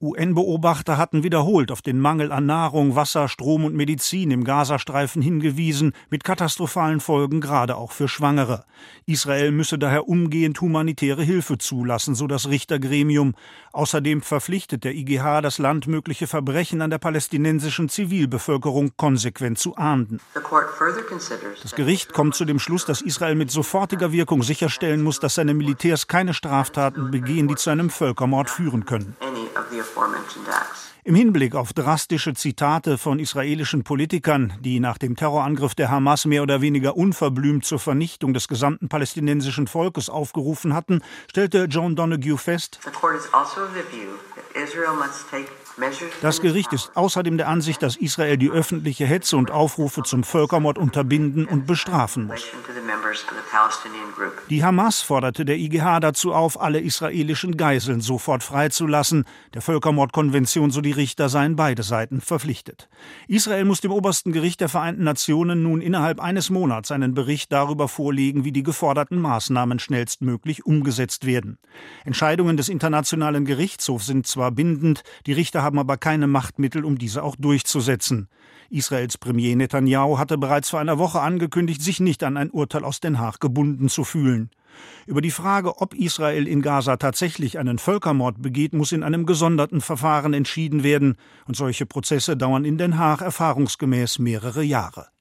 UN-Beobachter 0.00 0.98
hatten 0.98 1.22
wiederholt 1.22 1.70
auf 1.70 1.80
den 1.80 1.98
Mangel 1.98 2.32
an 2.32 2.46
Nahrung, 2.46 2.96
Wasser, 2.96 3.28
Strom 3.28 3.64
und 3.64 3.74
Medizin 3.74 4.30
im 4.30 4.44
Gazastreifen 4.44 5.22
hingewiesen, 5.22 5.92
mit 6.10 6.24
katastrophalen 6.24 7.00
Folgen 7.00 7.40
gerade 7.40 7.76
auch 7.76 7.92
für 7.92 8.08
Schwangere. 8.08 8.64
Israel 9.06 9.50
müsse 9.50 9.78
daher 9.78 10.08
umgehend 10.08 10.60
humanitäre 10.60 11.22
Hilfe 11.22 11.58
zulassen, 11.58 12.14
so 12.14 12.26
das 12.26 12.48
Richtergremium. 12.48 13.34
Außerdem 13.72 14.22
verpflichtet 14.22 14.84
der 14.84 14.94
IGH 14.94 15.40
das 15.40 15.58
Land, 15.58 15.86
mögliche 15.86 16.26
Verbrechen 16.26 16.82
an 16.82 16.90
der 16.90 16.98
palästinensischen 16.98 17.88
Zivilbevölkerung 17.88 18.92
konsequent 18.96 19.58
zu 19.58 19.76
ahnden. 19.76 20.20
Das 21.62 21.74
Gericht 21.74 22.12
kommt 22.12 22.34
zu 22.34 22.44
dem 22.44 22.58
Schluss, 22.58 22.84
dass 22.84 23.00
Israel 23.00 23.34
mit 23.34 23.50
sofortiger 23.50 24.12
Wirkung 24.12 24.42
sicherstellen 24.42 25.02
muss, 25.02 25.20
dass 25.20 25.36
seine 25.36 25.54
Militärs 25.54 26.06
keine 26.06 26.34
Straftaten 26.34 27.10
begehen, 27.10 27.48
die 27.48 27.54
zu 27.56 27.70
einem 27.70 27.90
Völkermord 27.90 28.50
führen 28.50 28.84
können. 28.84 29.16
Im 31.06 31.14
Hinblick 31.14 31.54
auf 31.54 31.74
drastische 31.74 32.32
Zitate 32.32 32.96
von 32.96 33.18
israelischen 33.18 33.84
Politikern, 33.84 34.54
die 34.60 34.80
nach 34.80 34.96
dem 34.96 35.16
Terrorangriff 35.16 35.74
der 35.74 35.90
Hamas 35.90 36.24
mehr 36.24 36.42
oder 36.42 36.62
weniger 36.62 36.96
unverblümt 36.96 37.64
zur 37.64 37.78
Vernichtung 37.78 38.32
des 38.32 38.48
gesamten 38.48 38.88
palästinensischen 38.88 39.66
Volkes 39.66 40.08
aufgerufen 40.08 40.72
hatten, 40.72 41.02
stellte 41.28 41.64
John 41.64 41.94
Donoghue 41.94 42.38
fest, 42.38 42.80
das 46.22 46.40
Gericht 46.40 46.72
ist 46.72 46.96
außerdem 46.96 47.36
der 47.36 47.48
Ansicht, 47.48 47.82
dass 47.82 47.96
Israel 47.96 48.36
die 48.36 48.50
öffentliche 48.50 49.06
Hetze 49.06 49.36
und 49.36 49.50
Aufrufe 49.50 50.02
zum 50.02 50.22
Völkermord 50.22 50.78
unterbinden 50.78 51.46
und 51.46 51.66
bestrafen 51.66 52.26
muss. 52.26 52.44
Die 54.50 54.64
Hamas 54.64 55.00
forderte 55.00 55.44
der 55.44 55.56
IGH 55.56 56.00
dazu 56.00 56.32
auf, 56.32 56.60
alle 56.60 56.80
israelischen 56.80 57.56
Geiseln 57.56 58.00
sofort 58.00 58.42
freizulassen. 58.42 59.24
Der 59.52 59.62
Völkermordkonvention, 59.62 60.70
so 60.70 60.80
die 60.80 60.92
Richter, 60.92 61.28
seien 61.28 61.56
beide 61.56 61.82
Seiten 61.82 62.20
verpflichtet. 62.20 62.88
Israel 63.26 63.64
muss 63.64 63.80
dem 63.80 63.92
obersten 63.92 64.32
Gericht 64.32 64.60
der 64.60 64.68
Vereinten 64.68 65.04
Nationen 65.04 65.62
nun 65.62 65.80
innerhalb 65.80 66.20
eines 66.20 66.50
Monats 66.50 66.92
einen 66.92 67.14
Bericht 67.14 67.52
darüber 67.52 67.88
vorlegen, 67.88 68.44
wie 68.44 68.52
die 68.52 68.62
geforderten 68.62 69.18
Maßnahmen 69.20 69.78
schnellstmöglich 69.78 70.66
umgesetzt 70.66 71.26
werden. 71.26 71.58
Entscheidungen 72.04 72.56
des 72.56 72.68
Internationalen 72.68 73.44
Gerichtshofs 73.44 74.06
sind 74.06 74.26
zwar 74.26 74.50
bindend, 74.50 75.02
die 75.26 75.32
Richter 75.32 75.63
haben 75.64 75.78
aber 75.78 75.96
keine 75.96 76.28
Machtmittel, 76.28 76.84
um 76.84 76.98
diese 76.98 77.22
auch 77.24 77.34
durchzusetzen. 77.34 78.28
Israels 78.70 79.18
Premier 79.18 79.56
Netanyahu 79.56 80.18
hatte 80.18 80.38
bereits 80.38 80.70
vor 80.70 80.80
einer 80.80 80.98
Woche 80.98 81.20
angekündigt, 81.20 81.82
sich 81.82 82.00
nicht 82.00 82.22
an 82.22 82.36
ein 82.36 82.50
Urteil 82.50 82.84
aus 82.84 83.00
Den 83.00 83.18
Haag 83.18 83.40
gebunden 83.40 83.88
zu 83.88 84.04
fühlen. 84.04 84.50
Über 85.06 85.20
die 85.20 85.30
Frage, 85.30 85.80
ob 85.80 85.94
Israel 85.94 86.46
in 86.46 86.62
Gaza 86.62 86.96
tatsächlich 86.96 87.58
einen 87.58 87.78
Völkermord 87.78 88.42
begeht, 88.42 88.72
muss 88.72 88.92
in 88.92 89.02
einem 89.02 89.26
gesonderten 89.26 89.80
Verfahren 89.80 90.34
entschieden 90.34 90.82
werden, 90.82 91.16
und 91.46 91.56
solche 91.56 91.86
Prozesse 91.86 92.36
dauern 92.36 92.64
in 92.64 92.78
Den 92.78 92.98
Haag 92.98 93.20
erfahrungsgemäß 93.20 94.18
mehrere 94.18 94.62
Jahre. 94.62 95.13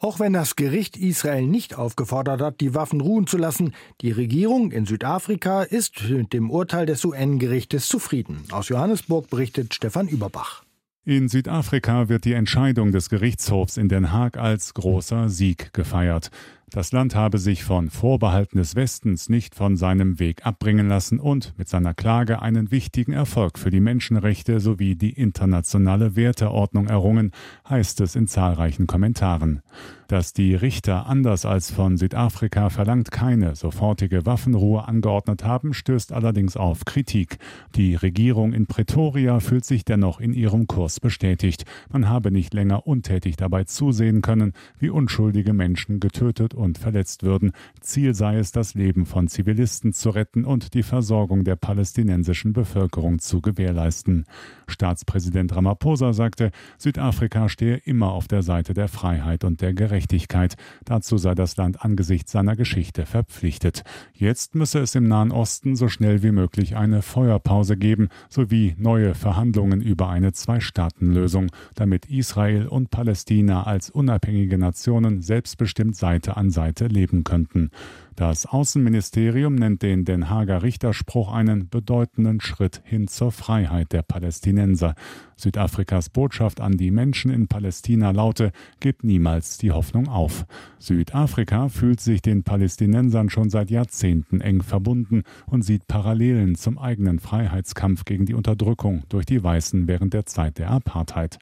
Auch 0.00 0.20
wenn 0.20 0.32
das 0.32 0.54
Gericht 0.54 0.96
Israel 0.96 1.44
nicht 1.44 1.76
aufgefordert 1.76 2.40
hat, 2.40 2.60
die 2.60 2.72
Waffen 2.72 3.00
ruhen 3.00 3.26
zu 3.26 3.36
lassen, 3.36 3.74
die 4.00 4.12
Regierung 4.12 4.70
in 4.70 4.86
Südafrika 4.86 5.62
ist 5.64 6.08
mit 6.08 6.32
dem 6.32 6.52
Urteil 6.52 6.86
des 6.86 7.04
UN-Gerichtes 7.04 7.88
zufrieden. 7.88 8.44
Aus 8.52 8.68
Johannesburg 8.68 9.28
berichtet 9.28 9.74
Stefan 9.74 10.06
Überbach. 10.06 10.62
In 11.04 11.28
Südafrika 11.28 12.08
wird 12.08 12.26
die 12.26 12.34
Entscheidung 12.34 12.92
des 12.92 13.08
Gerichtshofs 13.08 13.76
in 13.76 13.88
Den 13.88 14.12
Haag 14.12 14.36
als 14.36 14.72
großer 14.74 15.30
Sieg 15.30 15.72
gefeiert. 15.72 16.30
Das 16.70 16.92
Land 16.92 17.14
habe 17.14 17.38
sich 17.38 17.64
von 17.64 17.88
Vorbehalten 17.88 18.58
des 18.58 18.76
Westens 18.76 19.30
nicht 19.30 19.54
von 19.54 19.78
seinem 19.78 20.18
Weg 20.18 20.44
abbringen 20.44 20.86
lassen 20.86 21.18
und 21.18 21.54
mit 21.56 21.66
seiner 21.66 21.94
Klage 21.94 22.42
einen 22.42 22.70
wichtigen 22.70 23.14
Erfolg 23.14 23.58
für 23.58 23.70
die 23.70 23.80
Menschenrechte 23.80 24.60
sowie 24.60 24.94
die 24.94 25.14
internationale 25.14 26.14
Werteordnung 26.14 26.86
errungen, 26.86 27.32
heißt 27.66 28.02
es 28.02 28.16
in 28.16 28.28
zahlreichen 28.28 28.86
Kommentaren. 28.86 29.62
Dass 30.08 30.32
die 30.32 30.54
Richter 30.54 31.06
anders 31.06 31.44
als 31.44 31.70
von 31.70 31.98
Südafrika 31.98 32.70
verlangt 32.70 33.10
keine 33.10 33.54
sofortige 33.54 34.24
Waffenruhe 34.24 34.88
angeordnet 34.88 35.44
haben, 35.44 35.74
stößt 35.74 36.12
allerdings 36.12 36.56
auf 36.56 36.86
Kritik. 36.86 37.36
Die 37.76 37.94
Regierung 37.94 38.54
in 38.54 38.66
Pretoria 38.66 39.40
fühlt 39.40 39.66
sich 39.66 39.84
dennoch 39.84 40.18
in 40.18 40.32
ihrem 40.32 40.66
Kurs 40.66 41.00
bestätigt. 41.00 41.66
Man 41.90 42.08
habe 42.08 42.30
nicht 42.30 42.54
länger 42.54 42.86
untätig 42.86 43.36
dabei 43.36 43.64
zusehen 43.64 44.22
können, 44.22 44.54
wie 44.78 44.88
unschuldige 44.88 45.52
Menschen 45.52 46.00
getötet 46.00 46.54
und 46.58 46.78
verletzt 46.78 47.22
würden. 47.22 47.52
Ziel 47.80 48.14
sei 48.14 48.36
es, 48.36 48.52
das 48.52 48.74
Leben 48.74 49.06
von 49.06 49.28
Zivilisten 49.28 49.92
zu 49.92 50.10
retten 50.10 50.44
und 50.44 50.74
die 50.74 50.82
Versorgung 50.82 51.44
der 51.44 51.56
palästinensischen 51.56 52.52
Bevölkerung 52.52 53.18
zu 53.18 53.40
gewährleisten. 53.40 54.26
Staatspräsident 54.70 55.54
Ramaphosa 55.54 56.12
sagte, 56.12 56.50
Südafrika 56.78 57.48
stehe 57.48 57.76
immer 57.76 58.12
auf 58.12 58.28
der 58.28 58.42
Seite 58.42 58.74
der 58.74 58.88
Freiheit 58.88 59.44
und 59.44 59.60
der 59.60 59.74
Gerechtigkeit. 59.74 60.56
Dazu 60.84 61.18
sei 61.18 61.34
das 61.34 61.56
Land 61.56 61.84
angesichts 61.84 62.32
seiner 62.32 62.56
Geschichte 62.56 63.06
verpflichtet. 63.06 63.82
Jetzt 64.12 64.54
müsse 64.54 64.80
es 64.80 64.94
im 64.94 65.08
Nahen 65.08 65.32
Osten 65.32 65.76
so 65.76 65.88
schnell 65.88 66.22
wie 66.22 66.32
möglich 66.32 66.76
eine 66.76 67.02
Feuerpause 67.02 67.76
geben 67.76 68.08
sowie 68.28 68.74
neue 68.78 69.14
Verhandlungen 69.14 69.80
über 69.80 70.08
eine 70.08 70.32
Zwei-Staaten-Lösung, 70.32 71.50
damit 71.74 72.06
Israel 72.06 72.66
und 72.66 72.90
Palästina 72.90 73.64
als 73.64 73.90
unabhängige 73.90 74.58
Nationen 74.58 75.22
selbstbestimmt 75.22 75.96
Seite 75.96 76.36
an 76.36 76.50
Seite 76.50 76.86
leben 76.86 77.24
könnten. 77.24 77.70
Das 78.18 78.46
Außenministerium 78.46 79.54
nennt 79.54 79.82
den 79.82 80.04
Den 80.04 80.28
Haager 80.28 80.64
Richterspruch 80.64 81.32
einen 81.32 81.68
bedeutenden 81.68 82.40
Schritt 82.40 82.82
hin 82.84 83.06
zur 83.06 83.30
Freiheit 83.30 83.92
der 83.92 84.02
Palästinenser. 84.02 84.96
Südafrikas 85.36 86.08
Botschaft 86.08 86.60
an 86.60 86.76
die 86.76 86.90
Menschen 86.90 87.30
in 87.30 87.46
Palästina 87.46 88.10
laute, 88.10 88.50
gebt 88.80 89.04
niemals 89.04 89.56
die 89.58 89.70
Hoffnung 89.70 90.08
auf. 90.08 90.46
Südafrika 90.80 91.68
fühlt 91.68 92.00
sich 92.00 92.20
den 92.20 92.42
Palästinensern 92.42 93.30
schon 93.30 93.50
seit 93.50 93.70
Jahrzehnten 93.70 94.40
eng 94.40 94.62
verbunden 94.62 95.22
und 95.46 95.62
sieht 95.62 95.86
Parallelen 95.86 96.56
zum 96.56 96.76
eigenen 96.76 97.20
Freiheitskampf 97.20 98.04
gegen 98.04 98.26
die 98.26 98.34
Unterdrückung 98.34 99.04
durch 99.10 99.26
die 99.26 99.44
Weißen 99.44 99.86
während 99.86 100.12
der 100.12 100.26
Zeit 100.26 100.58
der 100.58 100.70
Apartheid. 100.70 101.38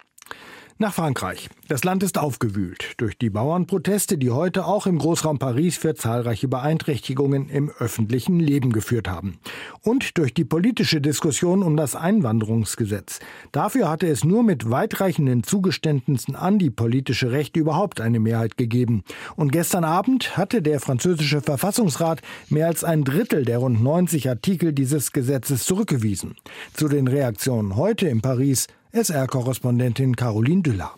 Nach 0.78 0.92
Frankreich. 0.92 1.48
Das 1.68 1.84
Land 1.84 2.02
ist 2.02 2.18
aufgewühlt 2.18 2.92
durch 2.98 3.16
die 3.16 3.30
Bauernproteste, 3.30 4.18
die 4.18 4.30
heute 4.30 4.66
auch 4.66 4.86
im 4.86 4.98
Großraum 4.98 5.38
Paris 5.38 5.78
für 5.78 5.94
zahlreiche 5.94 6.48
Beeinträchtigungen 6.48 7.48
im 7.48 7.70
öffentlichen 7.78 8.38
Leben 8.38 8.72
geführt 8.72 9.08
haben. 9.08 9.38
und 9.80 10.18
durch 10.18 10.34
die 10.34 10.44
politische 10.44 11.00
Diskussion 11.00 11.62
um 11.62 11.78
das 11.78 11.96
Einwanderungsgesetz. 11.96 13.20
Dafür 13.52 13.88
hatte 13.88 14.06
es 14.06 14.24
nur 14.24 14.42
mit 14.42 14.68
weitreichenden 14.70 15.44
Zugeständnissen 15.44 16.36
an 16.36 16.58
die 16.58 16.70
politische 16.70 17.30
Rechte 17.30 17.60
überhaupt 17.60 18.00
eine 18.02 18.20
Mehrheit 18.20 18.58
gegeben. 18.58 19.02
Und 19.36 19.52
gestern 19.52 19.84
Abend 19.84 20.36
hatte 20.36 20.60
der 20.60 20.80
französische 20.80 21.40
Verfassungsrat 21.40 22.20
mehr 22.50 22.66
als 22.66 22.84
ein 22.84 23.04
Drittel 23.04 23.44
der 23.44 23.58
rund 23.58 23.82
90 23.82 24.28
Artikel 24.28 24.74
dieses 24.74 25.12
Gesetzes 25.12 25.64
zurückgewiesen. 25.64 26.34
Zu 26.74 26.88
den 26.88 27.08
Reaktionen 27.08 27.76
heute 27.76 28.08
in 28.08 28.20
Paris 28.20 28.66
SR-Korrespondentin 28.96 30.16
Caroline 30.16 30.62
Düller. 30.62 30.90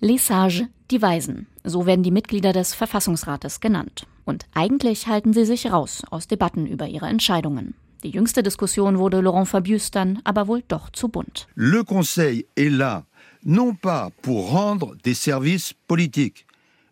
Les 0.00 0.18
Sages, 0.18 0.64
die 0.90 1.00
Weisen. 1.00 1.46
So 1.62 1.86
werden 1.86 2.02
die 2.02 2.10
Mitglieder 2.10 2.52
des 2.52 2.74
Verfassungsrates 2.74 3.60
genannt. 3.60 4.08
Und 4.24 4.46
eigentlich 4.52 5.06
halten 5.06 5.32
sie 5.32 5.44
sich 5.44 5.70
raus 5.70 6.02
aus 6.10 6.26
Debatten 6.26 6.66
über 6.66 6.88
ihre 6.88 7.06
Entscheidungen. 7.06 7.74
Die 8.02 8.10
jüngste 8.10 8.42
Diskussion 8.42 8.98
wurde 8.98 9.20
Laurent 9.20 9.46
Fabius 9.46 9.92
dann 9.92 10.18
aber 10.24 10.48
wohl 10.48 10.64
doch 10.66 10.90
zu 10.90 11.08
bunt. 11.08 11.46
Le 11.54 11.84
Conseil 11.84 12.46
est 12.56 12.72
là, 12.72 13.04
non 13.44 13.76
pas 13.76 14.10
pour 14.22 14.50
rendre 14.50 14.96
des 15.04 15.22
services 15.22 15.72
politiques, 15.86 16.44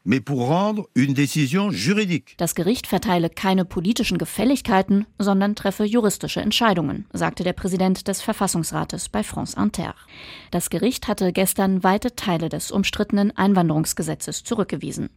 mais 0.09 0.21
pour 0.21 0.49
rendre 0.49 0.88
une 0.94 1.12
décision 1.12 1.71
juridique. 1.71 2.35
Das 2.38 2.55
Gericht 2.55 2.87
verteile 2.87 3.29
keine 3.29 3.66
politischen 3.66 4.16
Gefälligkeiten, 4.16 5.07
sondern 5.18 5.55
treffe 5.55 5.85
juristische 5.85 6.40
Entscheidungen, 6.40 7.05
sagte 7.12 7.44
der 7.44 7.53
Präsident 7.53 8.09
des 8.09 8.23
Verfassungsrates 8.23 9.11
bei 9.11 9.23
France 9.23 9.55
Inter. 9.61 9.94
Das 10.51 10.71
Gericht 10.71 11.09
hatte 11.09 11.31
gestern 11.35 11.85
weite 11.85 12.16
Teile 12.16 12.49
des 12.49 12.71
umstrittenen 12.71 13.37
Einwanderungsgesetzes 13.37 14.44
zurückgewiesen. 14.44 15.11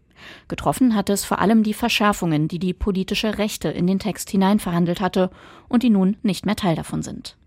Getroffen 0.49 0.93
hat 0.93 1.09
es 1.09 1.23
vor 1.23 1.39
allem 1.39 1.63
die 1.63 1.73
Verschärfungen, 1.73 2.49
die 2.49 2.59
die 2.59 2.73
politische 2.73 3.37
Rechte 3.37 3.69
in 3.69 3.87
den 3.87 3.97
Text 3.97 4.29
hineinverhandelt 4.29 4.99
hatte 4.99 5.31
und 5.69 5.83
die 5.83 5.89
nun 5.89 6.17
nicht 6.21 6.45
mehr 6.45 6.57
Teil 6.57 6.75
davon 6.75 7.01
sind. 7.01 7.37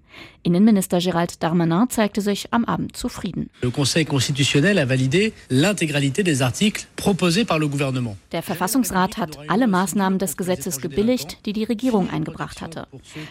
Innenminister 0.42 0.98
Gérald 0.98 1.42
Darmanin 1.42 1.88
zeigte 1.88 2.20
sich 2.20 2.52
am 2.52 2.64
Abend 2.66 2.96
zufrieden. 2.96 3.48
Le 3.62 3.70
Conseil 3.70 4.04
constitutionnel 4.04 4.78
a 4.78 4.84
validé 4.84 5.32
l'intégralité 5.48 6.22
des 6.22 6.42
articles 6.42 6.86
proposés 6.96 7.46
par 7.46 7.58
le 7.58 7.66
gouvernement. 7.66 8.16
Der 8.32 8.42
Verfassungsrat 8.42 9.16
hat 9.16 9.38
alle 9.48 9.66
Maßnahmen 9.66 10.18
des 10.18 10.36
Gesetzes 10.36 10.80
gebilligt, 10.80 11.38
die 11.46 11.54
die 11.54 11.64
Regierung 11.64 12.10
eingebracht 12.10 12.60
hatte. 12.60 12.86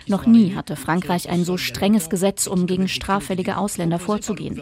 Noch 0.08 0.26
nie 0.26 0.56
hatte 0.56 0.76
Frankreich 0.76 1.30
ein 1.30 1.46
so 1.46 1.58
strenges 1.58 2.10
Gesetz, 2.10 2.48
um 2.48 2.66
gegen 2.66 2.88
straffällige 2.88 3.58
Ausländer 3.58 4.00
vorzugehen. 4.00 4.60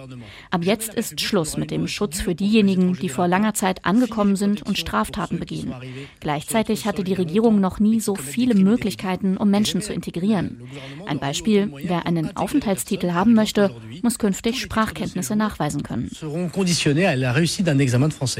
Ab 0.49 0.65
jetzt 0.65 0.93
ist 0.93 1.21
Schluss 1.21 1.55
mit 1.55 1.71
dem 1.71 1.87
Schutz 1.87 2.19
für 2.19 2.35
diejenigen, 2.35 2.93
die 2.93 3.09
vor 3.09 3.29
langer 3.29 3.53
Zeit 3.53 3.85
angekommen 3.85 4.35
sind 4.35 4.61
und 4.63 4.77
Straftaten 4.77 5.39
begehen. 5.39 5.73
Gleichzeitig 6.19 6.85
hatte 6.85 7.03
die 7.03 7.13
Regierung 7.13 7.61
noch 7.61 7.79
nie 7.79 8.01
so 8.01 8.15
viele 8.15 8.55
Möglichkeiten, 8.55 9.37
um 9.37 9.49
Menschen 9.49 9.81
zu 9.81 9.93
integrieren. 9.93 10.61
Ein 11.05 11.19
Beispiel, 11.19 11.71
wer 11.83 12.05
einen 12.17 12.37
Aufenthaltstitel 12.37 13.11
haben 13.11 13.33
möchte, 13.33 13.73
muss 14.01 14.19
künftig 14.19 14.61
Sprachkenntnisse 14.61 15.35
nachweisen 15.35 15.83
können. 15.83 16.09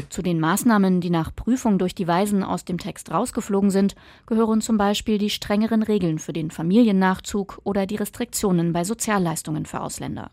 Zu 0.10 0.22
den 0.22 0.40
Maßnahmen, 0.40 1.02
die 1.02 1.10
nach 1.10 1.36
Prüfung 1.36 1.78
durch 1.78 1.96
die 1.96 2.08
Weisen 2.08 2.44
aus 2.44 2.66
dem 2.66 2.78
Text 2.78 3.12
rausgeflogen 3.12 3.72
sind, 3.72 3.96
gehören 4.26 4.62
zum 4.62 4.78
Beispiel 4.78 5.18
die 5.18 5.30
strengeren 5.30 5.84
Regeln 5.84 6.20
für 6.20 6.34
den 6.34 6.52
Familiennachzug 6.52 7.60
oder 7.64 7.86
die 7.86 7.96
Restriktionen 7.96 8.74
bei 8.74 8.84
Sozialleistungen 8.84 9.66
für 9.66 9.82
Ausländer. 9.82 10.32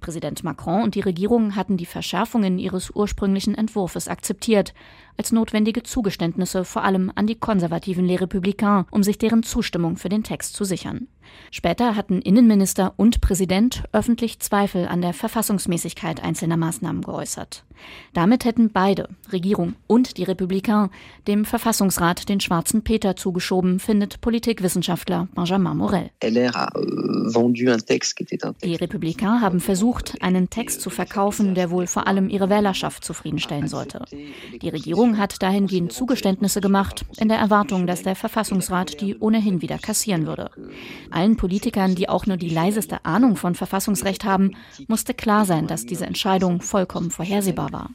Präsident 0.00 0.42
Macron 0.42 0.82
und 0.82 0.94
die 0.94 1.00
Regierung 1.00 1.56
hatten 1.56 1.76
die 1.76 1.86
Verschärfungen 1.86 2.58
ihres 2.58 2.90
ursprünglichen 2.90 3.54
Entwurfs 3.54 4.08
akzeptiert, 4.08 4.74
als 5.16 5.32
notwendige 5.32 5.82
Zugeständnisse 5.82 6.64
vor 6.64 6.82
allem 6.82 7.12
an 7.14 7.26
die 7.26 7.38
konservativen 7.38 8.06
Les 8.06 8.20
Républicains, 8.20 8.86
um 8.90 9.02
sich 9.02 9.18
deren 9.18 9.42
Zustimmung 9.42 9.96
für 9.96 10.08
den 10.08 10.22
Text 10.22 10.54
zu 10.54 10.64
sichern. 10.64 11.08
Später 11.50 11.96
hatten 11.96 12.22
Innenminister 12.22 12.94
und 12.96 13.20
Präsident 13.20 13.82
öffentlich 13.92 14.38
Zweifel 14.40 14.86
an 14.86 15.02
der 15.02 15.12
Verfassungsmäßigkeit 15.12 16.22
einzelner 16.22 16.56
Maßnahmen 16.56 17.02
geäußert. 17.02 17.64
Damit 18.12 18.44
hätten 18.44 18.70
beide, 18.70 19.08
Regierung 19.32 19.74
und 19.86 20.16
die 20.16 20.24
Republikaner, 20.24 20.90
dem 21.26 21.44
Verfassungsrat 21.44 22.28
den 22.28 22.40
schwarzen 22.40 22.82
Peter 22.82 23.16
zugeschoben, 23.16 23.78
findet 23.78 24.20
Politikwissenschaftler 24.20 25.28
Benjamin 25.34 25.76
Morel. 25.76 26.10
Euh, 26.22 26.52
die 28.62 28.74
Republikaner 28.74 29.40
haben 29.40 29.60
versucht, 29.60 30.20
einen 30.20 30.50
Text 30.50 30.80
zu 30.80 30.90
verkaufen, 30.90 31.54
der 31.54 31.70
wohl 31.70 31.86
vor 31.86 32.06
allem 32.06 32.28
ihre 32.28 32.50
Wählerschaft 32.50 33.04
zufriedenstellen 33.04 33.68
sollte. 33.68 34.04
Die 34.10 34.68
Regierung 34.68 35.18
hat 35.18 35.42
dahingehend 35.42 35.92
Zugeständnisse 35.92 36.60
gemacht, 36.60 37.04
in 37.18 37.28
der 37.28 37.38
Erwartung, 37.38 37.86
dass 37.86 38.02
der 38.02 38.16
Verfassungsrat 38.16 39.00
die 39.00 39.16
ohnehin 39.18 39.62
wieder 39.62 39.78
kassieren 39.78 40.26
würde. 40.26 40.50
Allen 41.20 41.36
Politikern, 41.36 41.94
die 41.94 42.08
auch 42.08 42.24
nur 42.24 42.38
die 42.38 42.48
leiseste 42.48 43.04
Ahnung 43.04 43.36
von 43.36 43.54
Verfassungsrecht 43.54 44.24
haben, 44.24 44.52
musste 44.88 45.12
klar 45.12 45.44
sein, 45.44 45.66
dass 45.66 45.84
diese 45.84 46.06
Entscheidung 46.06 46.62
vollkommen 46.62 47.10
vorhersehbar 47.10 47.70
war. 47.72 47.90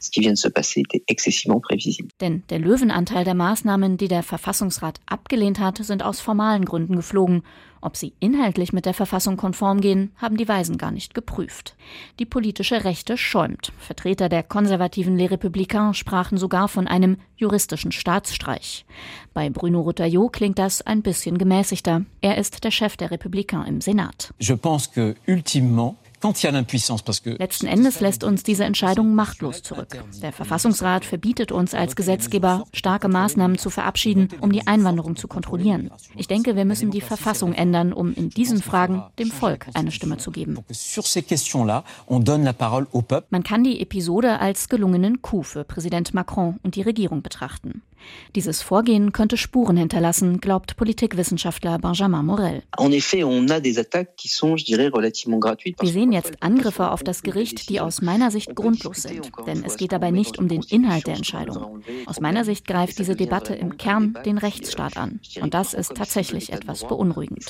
Denn 2.21 2.43
der 2.51 2.59
Löwenanteil 2.59 3.25
der 3.25 3.33
Maßnahmen, 3.33 3.97
die 3.97 4.09
der 4.09 4.21
Verfassungsrat 4.21 4.99
abgelehnt 5.07 5.59
hat, 5.59 5.77
sind 5.79 6.03
aus 6.03 6.19
formalen 6.19 6.65
Gründen 6.65 6.97
geflogen 6.97 7.41
ob 7.85 7.95
sie 7.95 8.13
inhaltlich 8.19 8.73
mit 8.73 8.85
der 8.85 8.93
Verfassung 8.93 9.37
konform 9.37 9.79
gehen, 9.79 10.11
haben 10.17 10.37
die 10.37 10.47
Weisen 10.47 10.77
gar 10.77 10.91
nicht 10.91 11.13
geprüft. 11.13 11.75
Die 12.19 12.25
politische 12.25 12.83
Rechte 12.83 13.17
schäumt. 13.17 13.71
Vertreter 13.77 14.27
der 14.27 14.43
konservativen 14.43 15.17
Les 15.17 15.29
Républicains 15.29 15.93
sprachen 15.93 16.37
sogar 16.37 16.67
von 16.67 16.87
einem 16.87 17.17
juristischen 17.37 17.91
Staatsstreich. 17.91 18.85
Bei 19.33 19.49
Bruno 19.49 19.81
Retailleau 19.81 20.29
klingt 20.29 20.59
das 20.59 20.81
ein 20.81 21.01
bisschen 21.01 21.37
gemäßigter. 21.37 22.03
Er 22.21 22.37
ist 22.37 22.63
der 22.63 22.71
Chef 22.71 22.97
der 22.97 23.11
Républicains 23.11 23.67
im 23.67 23.81
Senat. 23.81 24.33
Je 24.39 24.55
pense 24.55 24.89
que 24.91 25.15
ultimement 25.27 25.95
Letzten 27.37 27.67
Endes 27.67 27.99
lässt 27.99 28.23
uns 28.23 28.43
diese 28.43 28.63
Entscheidung 28.63 29.15
machtlos 29.15 29.61
zurück. 29.61 30.03
Der 30.21 30.31
Verfassungsrat 30.31 31.05
verbietet 31.05 31.51
uns 31.51 31.73
als 31.73 31.95
Gesetzgeber, 31.95 32.65
starke 32.73 33.07
Maßnahmen 33.07 33.57
zu 33.57 33.69
verabschieden, 33.69 34.29
um 34.41 34.51
die 34.51 34.65
Einwanderung 34.65 35.15
zu 35.15 35.27
kontrollieren. 35.27 35.91
Ich 36.15 36.27
denke, 36.27 36.55
wir 36.55 36.65
müssen 36.65 36.91
die 36.91 37.01
Verfassung 37.01 37.53
ändern, 37.53 37.93
um 37.93 38.13
in 38.13 38.29
diesen 38.29 38.61
Fragen 38.61 39.03
dem 39.19 39.31
Volk 39.31 39.67
eine 39.73 39.91
Stimme 39.91 40.17
zu 40.17 40.31
geben. 40.31 40.57
Man 43.29 43.43
kann 43.43 43.63
die 43.63 43.81
Episode 43.81 44.39
als 44.39 44.69
gelungenen 44.69 45.21
Coup 45.21 45.45
für 45.45 45.63
Präsident 45.63 46.13
Macron 46.13 46.59
und 46.63 46.75
die 46.75 46.81
Regierung 46.81 47.21
betrachten. 47.21 47.81
Dieses 48.35 48.61
Vorgehen 48.61 49.11
könnte 49.11 49.37
Spuren 49.37 49.77
hinterlassen, 49.77 50.39
glaubt 50.39 50.77
Politikwissenschaftler 50.77 51.79
Benjamin 51.79 52.25
Morel. 52.25 52.63
Wir 55.79 55.91
sehen 55.91 56.11
jetzt 56.15 56.41
Angriffe 56.41 56.89
auf 56.91 57.03
das 57.03 57.21
Gericht, 57.21 57.69
die 57.69 57.79
aus 57.79 58.01
meiner 58.01 58.31
Sicht 58.31 58.55
grundlos 58.55 59.03
sind. 59.03 59.31
Denn 59.45 59.63
es 59.63 59.77
geht 59.77 59.91
dabei 59.91 60.11
nicht 60.11 60.39
um 60.39 60.47
den 60.47 60.63
Inhalt 60.63 61.07
der 61.07 61.15
Entscheidung. 61.15 61.83
Aus 62.07 62.19
meiner 62.19 62.43
Sicht 62.43 62.65
greift 62.65 62.97
diese 62.97 63.15
Debatte 63.15 63.53
im 63.53 63.77
Kern 63.77 64.17
den 64.25 64.37
Rechtsstaat 64.37 64.97
an. 64.97 65.19
Und 65.41 65.53
das 65.53 65.73
ist 65.73 65.93
tatsächlich 65.95 66.51
etwas 66.51 66.87
beunruhigend. 66.87 67.45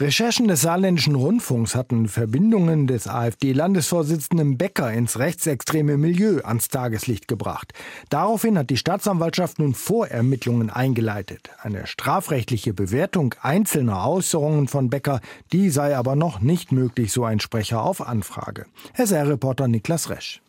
Recherchen 0.00 0.48
des 0.48 0.62
saarländischen 0.62 1.14
Rundfunks 1.14 1.74
hatten 1.74 2.08
Verbindungen 2.08 2.86
des 2.86 3.06
AfD-Landesvorsitzenden 3.06 4.56
Becker 4.56 4.90
ins 4.90 5.18
rechtsextreme 5.18 5.98
Milieu 5.98 6.40
ans 6.42 6.68
Tageslicht 6.68 7.28
gebracht. 7.28 7.72
Daraufhin 8.08 8.56
hat 8.56 8.70
die 8.70 8.78
Staatsanwaltschaft 8.78 9.58
nun 9.58 9.74
Vorermittlungen 9.74 10.70
eingeleitet. 10.70 11.50
Eine 11.60 11.86
strafrechtliche 11.86 12.72
Bewertung 12.72 13.34
einzelner 13.42 14.08
Äußerungen 14.08 14.66
von 14.66 14.88
Becker, 14.88 15.20
die 15.52 15.68
sei 15.68 15.94
aber 15.96 16.16
noch 16.16 16.40
nicht 16.40 16.72
möglich, 16.72 17.12
so 17.12 17.24
ein 17.24 17.38
Sprecher 17.38 17.82
auf 17.82 18.00
Anfrage. 18.00 18.64
SR-Reporter 18.94 19.68
Niklas 19.68 20.08
Resch. 20.08 20.40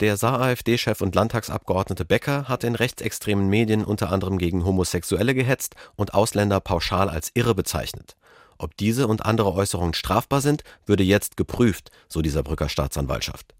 Der 0.00 0.16
Saar-AfD-Chef 0.16 1.00
und 1.00 1.14
Landtagsabgeordnete 1.14 2.04
Becker 2.04 2.48
hat 2.48 2.64
in 2.64 2.74
rechtsextremen 2.74 3.48
Medien 3.48 3.84
unter 3.84 4.10
anderem 4.10 4.38
gegen 4.38 4.64
Homosexuelle 4.64 5.34
gehetzt 5.34 5.74
und 5.96 6.12
Ausländer 6.14 6.60
pauschal 6.60 7.08
als 7.08 7.30
irre 7.34 7.54
bezeichnet. 7.54 8.16
Ob 8.58 8.76
diese 8.76 9.06
und 9.06 9.24
andere 9.24 9.52
Äußerungen 9.52 9.94
strafbar 9.94 10.40
sind, 10.40 10.62
würde 10.86 11.04
jetzt 11.04 11.36
geprüft, 11.36 11.90
so 12.08 12.22
die 12.22 12.30
Saarbrücker 12.30 12.68
Staatsanwaltschaft. 12.68 13.54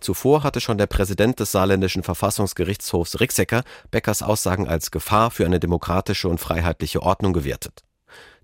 Zuvor 0.00 0.42
hatte 0.42 0.60
schon 0.60 0.78
der 0.78 0.86
Präsident 0.86 1.40
des 1.40 1.52
saarländischen 1.52 2.02
Verfassungsgerichtshofs 2.02 3.20
Rixecker 3.20 3.64
Beckers 3.90 4.22
Aussagen 4.22 4.68
als 4.68 4.90
Gefahr 4.90 5.30
für 5.30 5.46
eine 5.46 5.60
demokratische 5.60 6.28
und 6.28 6.38
freiheitliche 6.38 7.02
Ordnung 7.02 7.32
gewertet. 7.32 7.82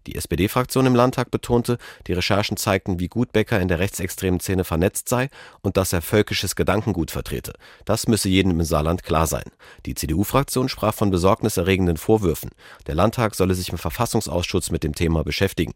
Die 0.07 0.15
SPD-Fraktion 0.15 0.87
im 0.87 0.95
Landtag 0.95 1.31
betonte, 1.31 1.77
die 2.07 2.15
Recherchen 2.15 2.57
zeigten, 2.57 2.99
wie 2.99 3.09
gut 3.09 3.33
Becker 3.33 3.61
in 3.61 3.69
der 3.69 3.79
rechtsextremen 3.79 4.41
Szene 4.41 4.65
vernetzt 4.65 5.09
sei 5.11 5.29
und 5.61 5.77
dass 5.77 5.93
er 5.93 6.01
völkisches 6.01 6.57
Gedankengut 6.57 7.11
vertrete. 7.11 7.53
Das 7.85 8.07
müsse 8.07 8.31
jedem 8.31 8.53
im 8.53 8.65
Saarland 8.65 9.03
klar 9.03 9.27
sein. 9.27 9.45
Die 9.85 9.95
CDU-Fraktion 9.95 10.71
sprach 10.71 10.95
von 10.95 11.11
besorgniserregenden 11.11 11.99
Vorwürfen. 11.99 12.51
Der 12.87 12.95
Landtag 12.95 13.35
solle 13.35 13.55
sich 13.55 13.69
im 13.69 13.77
Verfassungsausschuss 13.77 14.71
mit 14.71 14.83
dem 14.83 14.95
Thema 14.95 15.25
beschäftigen. 15.25 15.75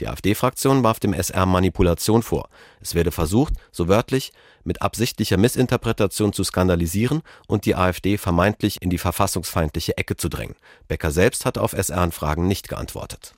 Die 0.00 0.08
AfD-Fraktion 0.08 0.82
warf 0.82 1.00
dem 1.00 1.12
SR 1.12 1.46
Manipulation 1.46 2.22
vor. 2.22 2.48
Es 2.80 2.94
werde 2.94 3.10
versucht, 3.10 3.54
so 3.70 3.88
wörtlich, 3.88 4.32
mit 4.68 4.82
absichtlicher 4.82 5.36
Missinterpretation 5.36 6.32
zu 6.32 6.44
skandalisieren 6.44 7.22
und 7.48 7.66
die 7.66 7.74
AfD 7.74 8.18
vermeintlich 8.18 8.80
in 8.80 8.90
die 8.90 8.98
verfassungsfeindliche 8.98 9.98
Ecke 9.98 10.16
zu 10.16 10.28
drängen. 10.28 10.54
Becker 10.86 11.10
selbst 11.10 11.44
hatte 11.44 11.60
auf 11.60 11.72
SR-Anfragen 11.72 12.46
nicht 12.46 12.68
geantwortet. 12.68 13.34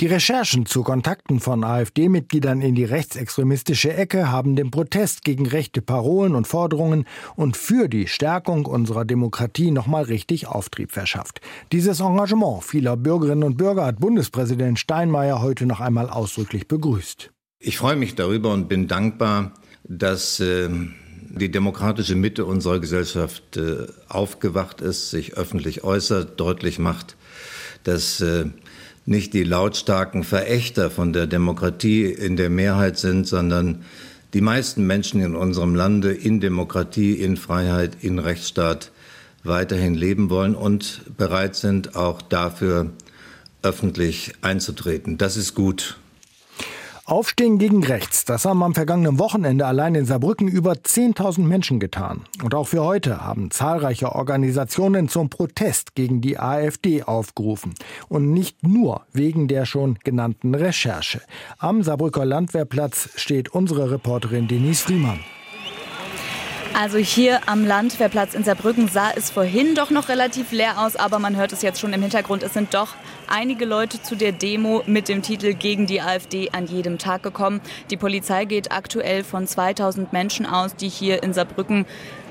Die 0.00 0.06
Recherchen 0.06 0.66
zu 0.66 0.84
Kontakten 0.84 1.40
von 1.40 1.64
AfD-Mitgliedern 1.64 2.60
in 2.60 2.76
die 2.76 2.84
rechtsextremistische 2.84 3.92
Ecke 3.92 4.30
haben 4.30 4.54
dem 4.54 4.70
Protest 4.70 5.24
gegen 5.24 5.46
rechte 5.46 5.82
Parolen 5.82 6.36
und 6.36 6.46
Forderungen 6.46 7.06
und 7.34 7.56
für 7.56 7.88
die 7.88 8.06
Stärkung 8.06 8.66
unserer 8.66 9.04
Demokratie 9.04 9.72
nochmal 9.72 10.04
richtig 10.04 10.46
Auftrieb 10.46 10.92
verschafft. 10.92 11.40
Dieses 11.72 11.98
Engagement 12.00 12.62
vieler 12.62 12.96
Bürgerinnen 12.96 13.42
und 13.42 13.56
Bürger 13.56 13.84
hat 13.84 13.98
Bundespräsident 13.98 14.78
Steinmeier 14.78 15.42
heute 15.42 15.66
noch 15.66 15.80
einmal 15.80 16.08
ausdrücklich 16.08 16.68
begrüßt. 16.68 17.32
Ich 17.60 17.78
freue 17.78 17.96
mich 17.96 18.14
darüber 18.14 18.52
und 18.52 18.68
bin 18.68 18.86
dankbar, 18.86 19.52
dass 19.88 20.40
äh, 20.40 20.68
die 21.30 21.50
demokratische 21.50 22.14
Mitte 22.14 22.44
unserer 22.44 22.78
Gesellschaft 22.78 23.56
äh, 23.56 23.86
aufgewacht 24.08 24.80
ist, 24.80 25.10
sich 25.10 25.34
öffentlich 25.34 25.84
äußert, 25.84 26.38
deutlich 26.38 26.78
macht, 26.78 27.16
dass 27.84 28.20
äh, 28.20 28.46
nicht 29.06 29.32
die 29.32 29.44
lautstarken 29.44 30.22
Verächter 30.22 30.90
von 30.90 31.12
der 31.12 31.26
Demokratie 31.26 32.04
in 32.04 32.36
der 32.36 32.50
Mehrheit 32.50 32.98
sind, 32.98 33.26
sondern 33.26 33.84
die 34.34 34.42
meisten 34.42 34.86
Menschen 34.86 35.22
in 35.22 35.34
unserem 35.34 35.74
Lande 35.74 36.12
in 36.12 36.40
Demokratie, 36.40 37.14
in 37.14 37.38
Freiheit, 37.38 37.96
in 38.02 38.18
Rechtsstaat 38.18 38.92
weiterhin 39.44 39.94
leben 39.94 40.28
wollen 40.28 40.54
und 40.54 41.02
bereit 41.16 41.56
sind, 41.56 41.96
auch 41.96 42.20
dafür 42.20 42.90
öffentlich 43.62 44.34
einzutreten. 44.42 45.16
Das 45.16 45.38
ist 45.38 45.54
gut. 45.54 45.96
Aufstehen 47.08 47.56
gegen 47.56 47.82
rechts, 47.84 48.26
das 48.26 48.44
haben 48.44 48.62
am 48.62 48.74
vergangenen 48.74 49.18
Wochenende 49.18 49.64
allein 49.64 49.94
in 49.94 50.04
Saarbrücken 50.04 50.46
über 50.46 50.72
10.000 50.72 51.40
Menschen 51.40 51.80
getan. 51.80 52.26
Und 52.42 52.54
auch 52.54 52.68
für 52.68 52.84
heute 52.84 53.24
haben 53.24 53.50
zahlreiche 53.50 54.14
Organisationen 54.14 55.08
zum 55.08 55.30
Protest 55.30 55.94
gegen 55.94 56.20
die 56.20 56.38
AfD 56.38 57.04
aufgerufen. 57.04 57.72
Und 58.10 58.30
nicht 58.32 58.62
nur 58.62 59.06
wegen 59.14 59.48
der 59.48 59.64
schon 59.64 59.98
genannten 60.04 60.54
Recherche. 60.54 61.22
Am 61.56 61.82
Saarbrücker 61.82 62.26
Landwehrplatz 62.26 63.08
steht 63.16 63.48
unsere 63.54 63.90
Reporterin 63.90 64.46
Denise 64.46 64.82
Friemann. 64.82 65.20
Also 66.80 66.98
hier 66.98 67.40
am 67.48 67.66
Landwehrplatz 67.66 68.34
in 68.34 68.44
Saarbrücken 68.44 68.86
sah 68.86 69.10
es 69.10 69.32
vorhin 69.32 69.74
doch 69.74 69.90
noch 69.90 70.08
relativ 70.08 70.52
leer 70.52 70.80
aus, 70.80 70.94
aber 70.94 71.18
man 71.18 71.34
hört 71.34 71.52
es 71.52 71.60
jetzt 71.60 71.80
schon 71.80 71.92
im 71.92 72.02
Hintergrund. 72.02 72.44
Es 72.44 72.54
sind 72.54 72.72
doch 72.72 72.94
einige 73.26 73.64
Leute 73.64 74.00
zu 74.00 74.14
der 74.14 74.30
Demo 74.30 74.84
mit 74.86 75.08
dem 75.08 75.22
Titel 75.22 75.54
gegen 75.54 75.88
die 75.88 76.00
AfD 76.00 76.50
an 76.52 76.68
jedem 76.68 76.98
Tag 76.98 77.24
gekommen. 77.24 77.60
Die 77.90 77.96
Polizei 77.96 78.44
geht 78.44 78.70
aktuell 78.70 79.24
von 79.24 79.44
2000 79.44 80.12
Menschen 80.12 80.46
aus, 80.46 80.76
die 80.76 80.88
hier 80.88 81.24
in 81.24 81.32
Saarbrücken 81.32 81.84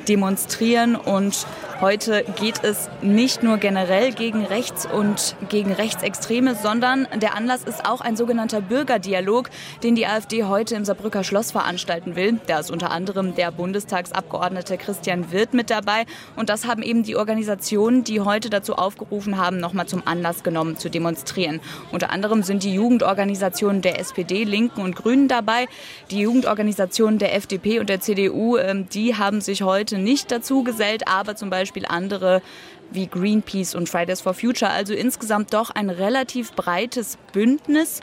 demonstrieren. 0.08 0.96
Und 0.96 1.46
heute 1.82 2.24
geht 2.39 2.63
es 2.63 2.89
nicht 3.02 3.43
nur 3.43 3.58
generell 3.58 4.12
gegen 4.12 4.46
Rechts 4.46 4.86
und 4.86 5.36
gegen 5.50 5.72
Rechtsextreme, 5.72 6.56
sondern 6.56 7.08
der 7.15 7.36
Anlass 7.36 7.63
ist 7.63 7.86
auch 7.86 8.02
ein 8.02 8.15
sogenannter 8.15 8.62
Bürgerdialog, 8.62 9.50
den 9.84 9.96
die 9.96 10.08
AfD 10.08 10.43
heute 10.43 10.76
im 10.76 10.86
Saarbrücker 10.86 11.24
Schloss 11.24 11.52
veranstalten 11.52 12.15
will. 12.15 12.39
Da 12.48 12.60
ist 12.60 12.72
unter 12.72 12.91
anderem 12.91 13.36
der 13.36 13.52
Bundestagsabgeordnete 13.52 14.78
Christian 14.78 15.32
Wirth 15.32 15.54
mit 15.54 15.70
dabei. 15.70 16.06
Und 16.36 16.50
das 16.50 16.65
haben 16.65 16.82
eben 16.82 17.04
die 17.04 17.15
Organisationen, 17.15 18.04
die 18.04 18.22
heute 18.22 18.50
dazu 18.50 18.76
aufgerufen 18.76 19.38
haben, 19.38 19.60
nochmal 19.60 19.88
zum 19.88 20.04
Anlass 20.06 20.43
genommen 20.43 20.78
zu 20.78 20.89
demonstrieren. 20.89 21.60
Unter 21.91 22.12
anderem 22.12 22.43
sind 22.43 22.63
die 22.63 22.74
Jugendorganisationen 22.74 23.82
der 23.82 24.00
SPD, 24.00 24.43
Linken 24.43 24.82
und 24.82 24.96
Grünen 24.96 25.28
dabei. 25.28 25.67
Die 26.12 26.20
Jugendorganisationen 26.22 27.20
der 27.20 27.36
FDP 27.36 27.80
und 27.80 27.89
der 27.89 28.00
CDU, 28.00 28.58
ähm, 28.58 28.88
die 28.89 29.15
haben 29.15 29.41
sich 29.41 29.62
heute 29.62 29.97
heute 29.98 30.04
nicht 30.04 30.32
dazu 30.32 30.64
gesellt, 30.64 31.08
aber 31.08 31.36
zum 31.36 31.50
Beispiel 31.50 31.86
andere 31.88 32.42
wie 32.90 33.08
Greenpeace 33.08 33.76
und 33.76 33.90
Fridays 33.90 34.22
for 34.22 34.34
Future. 34.34 34.72
Also 34.72 34.94
insgesamt 34.94 35.54
doch 35.54 35.72
ein 35.72 35.90
relativ 35.90 36.54
breites 36.54 37.18
Bündnis. 37.34 38.00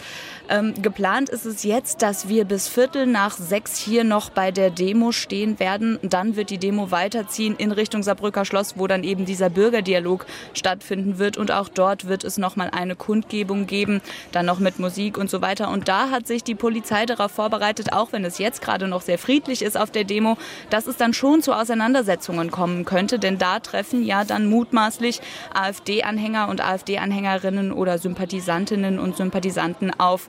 Ähm, 0.51 0.75
geplant 0.83 1.31
ist 1.31 1.47
es 1.47 1.63
jetzt, 1.63 2.03
dass 2.03 2.29
wir 2.29 2.45
bis 2.45 2.69
Viertel 2.69 3.07
nach 3.07 3.37
sechs 3.37 3.79
hier 3.79 4.05
noch 4.05 4.29
bei 4.29 4.51
der 4.51 4.69
Demo 4.69 5.11
stehen 5.11 5.59
werden. 5.59 5.99
Dann 6.03 6.37
wird 6.37 6.51
die 6.51 6.59
Demo 6.59 6.91
weiterziehen 6.91 7.57
in 7.57 7.73
Richtung 7.73 8.03
Saarbrücker 8.03 8.45
Schloss, 8.45 8.75
wo 8.77 8.87
dann 8.87 9.05
eben 9.05 9.25
dieser 9.25 9.49
Bürgerdialog 9.49 10.27
stattfinden 10.53 11.19
wird. 11.19 11.39
Und 11.39 11.51
auch 11.51 11.71
dort 11.71 12.09
wird 12.09 12.25
es 12.25 12.37
nochmal 12.37 12.69
eine 12.73 12.95
Kundgebung 12.95 13.67
geben, 13.67 14.03
dann 14.33 14.45
noch 14.45 14.59
mit 14.59 14.79
Musik 14.79 15.17
und 15.17 15.31
so 15.31 15.41
weiter. 15.41 15.71
Und 15.71 15.89
da 15.89 16.11
hat 16.11 16.27
sich 16.27 16.45
die 16.45 16.55
Polizei 16.55 17.07
darauf 17.07 17.33
vorbereitet, 17.33 17.95
auch 17.95 18.13
wenn 18.13 18.25
es 18.27 18.37
jetzt 18.37 18.61
gerade 18.61 18.87
noch 18.87 19.01
sehr 19.01 19.19
friedlich 19.19 19.63
ist 19.63 19.79
auf 19.79 19.91
der 19.91 20.05
Demo, 20.05 20.37
dass 20.69 20.87
es 20.87 20.99
dann 20.99 21.15
schon 21.15 21.43
zu 21.43 21.55
Auseinandersetzungen 21.55 22.51
kommen 22.51 22.85
könnte. 22.85 23.19
Denn 23.19 23.39
da 23.39 23.61
treffen 23.61 24.05
ja 24.05 24.25
dann 24.25 24.47
mutmaßlich 24.47 25.23
AfD-Anhänger 25.55 26.49
und 26.49 26.61
AfD-Anhängerinnen 26.61 27.73
oder 27.73 27.97
Sympathisantinnen 27.97 28.99
und 28.99 29.17
Sympathisanten 29.17 29.99
auf 29.99 30.29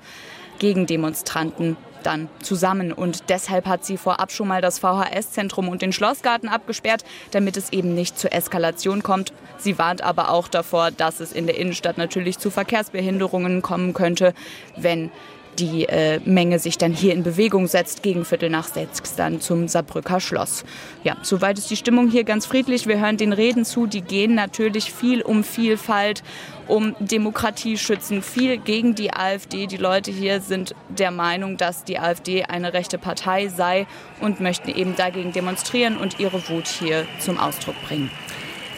Gegendemonstranten 0.60 1.78
dann 2.06 2.30
zusammen. 2.42 2.92
Und 2.92 3.30
deshalb 3.30 3.66
hat 3.66 3.84
sie 3.86 3.98
vorab 3.98 4.32
schon 4.32 4.48
mal 4.48 4.62
das 4.62 4.80
VHS-Zentrum 4.80 5.68
und 5.68 5.82
den 5.82 5.92
Schlossgarten 5.92 6.50
abgesperrt, 6.50 7.04
damit 7.32 7.58
es 7.58 7.72
eben 7.72 7.94
nicht 7.94 8.18
zur 8.18 8.32
Eskalation 8.34 9.04
kommt. 9.04 9.34
Sie 9.58 9.78
warnt 9.78 10.02
aber 10.02 10.30
auch 10.30 10.48
davor, 10.48 10.92
dass 10.92 11.20
es 11.20 11.32
in 11.32 11.48
der 11.48 11.58
Innenstadt 11.58 11.98
natürlich 11.98 12.38
zu 12.38 12.52
Verkehrsbehinderungen 12.52 13.62
kommen 13.62 13.94
könnte, 13.94 14.34
wenn 14.76 15.12
die 15.60 15.86
äh, 15.86 16.20
Menge 16.26 16.60
sich 16.60 16.78
dann 16.78 16.92
hier 16.92 17.14
in 17.14 17.24
Bewegung 17.24 17.68
setzt, 17.68 18.04
gegen 18.04 18.26
Viertel 18.26 18.50
nach 18.50 18.68
sechs 18.68 19.16
dann 19.16 19.42
zum 19.42 19.68
Saarbrücker 19.68 20.20
Schloss. 20.20 20.64
Ja, 21.04 21.18
soweit 21.22 21.58
ist 21.58 21.70
die 21.70 21.76
Stimmung 21.76 22.10
hier 22.10 22.24
ganz 22.24 22.46
friedlich. 22.46 22.88
Wir 22.88 23.00
hören 23.00 23.18
den 23.18 23.34
Reden 23.34 23.66
zu, 23.66 23.88
die 23.88 24.02
gehen 24.02 24.36
natürlich 24.36 24.92
viel 24.92 25.22
um 25.22 25.44
Vielfalt, 25.44 26.24
um 26.68 26.96
Demokratie 27.00 27.78
schützen, 27.78 28.22
viel 28.22 28.58
gegen 28.58 28.96
die 28.96 29.14
AfD. 29.14 29.68
Die 29.68 29.78
Leute 29.78 30.12
hier 30.12 30.42
sind 30.42 30.76
der 30.90 31.12
Meinung, 31.12 31.58
dass 31.58 31.84
die 31.84 32.00
AfD 32.00 32.44
eine 32.44 32.74
rechte 32.74 32.98
Partei 32.98 33.48
sei 33.48 33.88
und 34.20 34.40
möchten 34.40 34.70
eben 34.70 34.96
dagegen 34.96 35.32
demonstrieren 35.32 35.98
und 35.98 36.20
ihre 36.20 36.50
Wut 36.50 36.68
hier 36.68 37.06
zum 37.20 37.40
Ausdruck 37.40 37.76
bringen. 37.88 38.10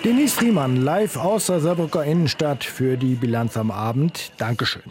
Denise 0.04 0.34
Friemann 0.34 0.78
live 0.78 1.18
aus 1.18 1.48
der 1.48 1.60
Saarbrücker 1.60 2.04
Innenstadt 2.04 2.64
für 2.64 2.98
die 2.98 3.16
Bilanz 3.16 3.58
am 3.58 3.72
Abend. 3.72 4.32
Dankeschön. 4.38 4.84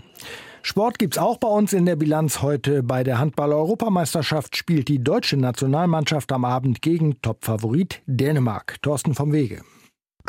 Sport 0.68 0.98
gibt's 0.98 1.16
auch 1.16 1.38
bei 1.38 1.46
uns 1.46 1.72
in 1.72 1.87
der 1.87 1.94
Bilanz 1.94 2.42
heute. 2.42 2.83
Bei 2.83 3.05
der 3.05 3.20
Handball-Europameisterschaft 3.20 4.57
spielt 4.57 4.88
die 4.88 4.98
deutsche 4.98 5.37
Nationalmannschaft 5.37 6.33
am 6.33 6.44
Abend 6.44 6.83
gegen 6.83 7.22
Topfavorit 7.22 8.02
Dänemark. 8.07 8.83
Thorsten 8.83 9.14
vom 9.14 9.33
Wege. 9.33 9.62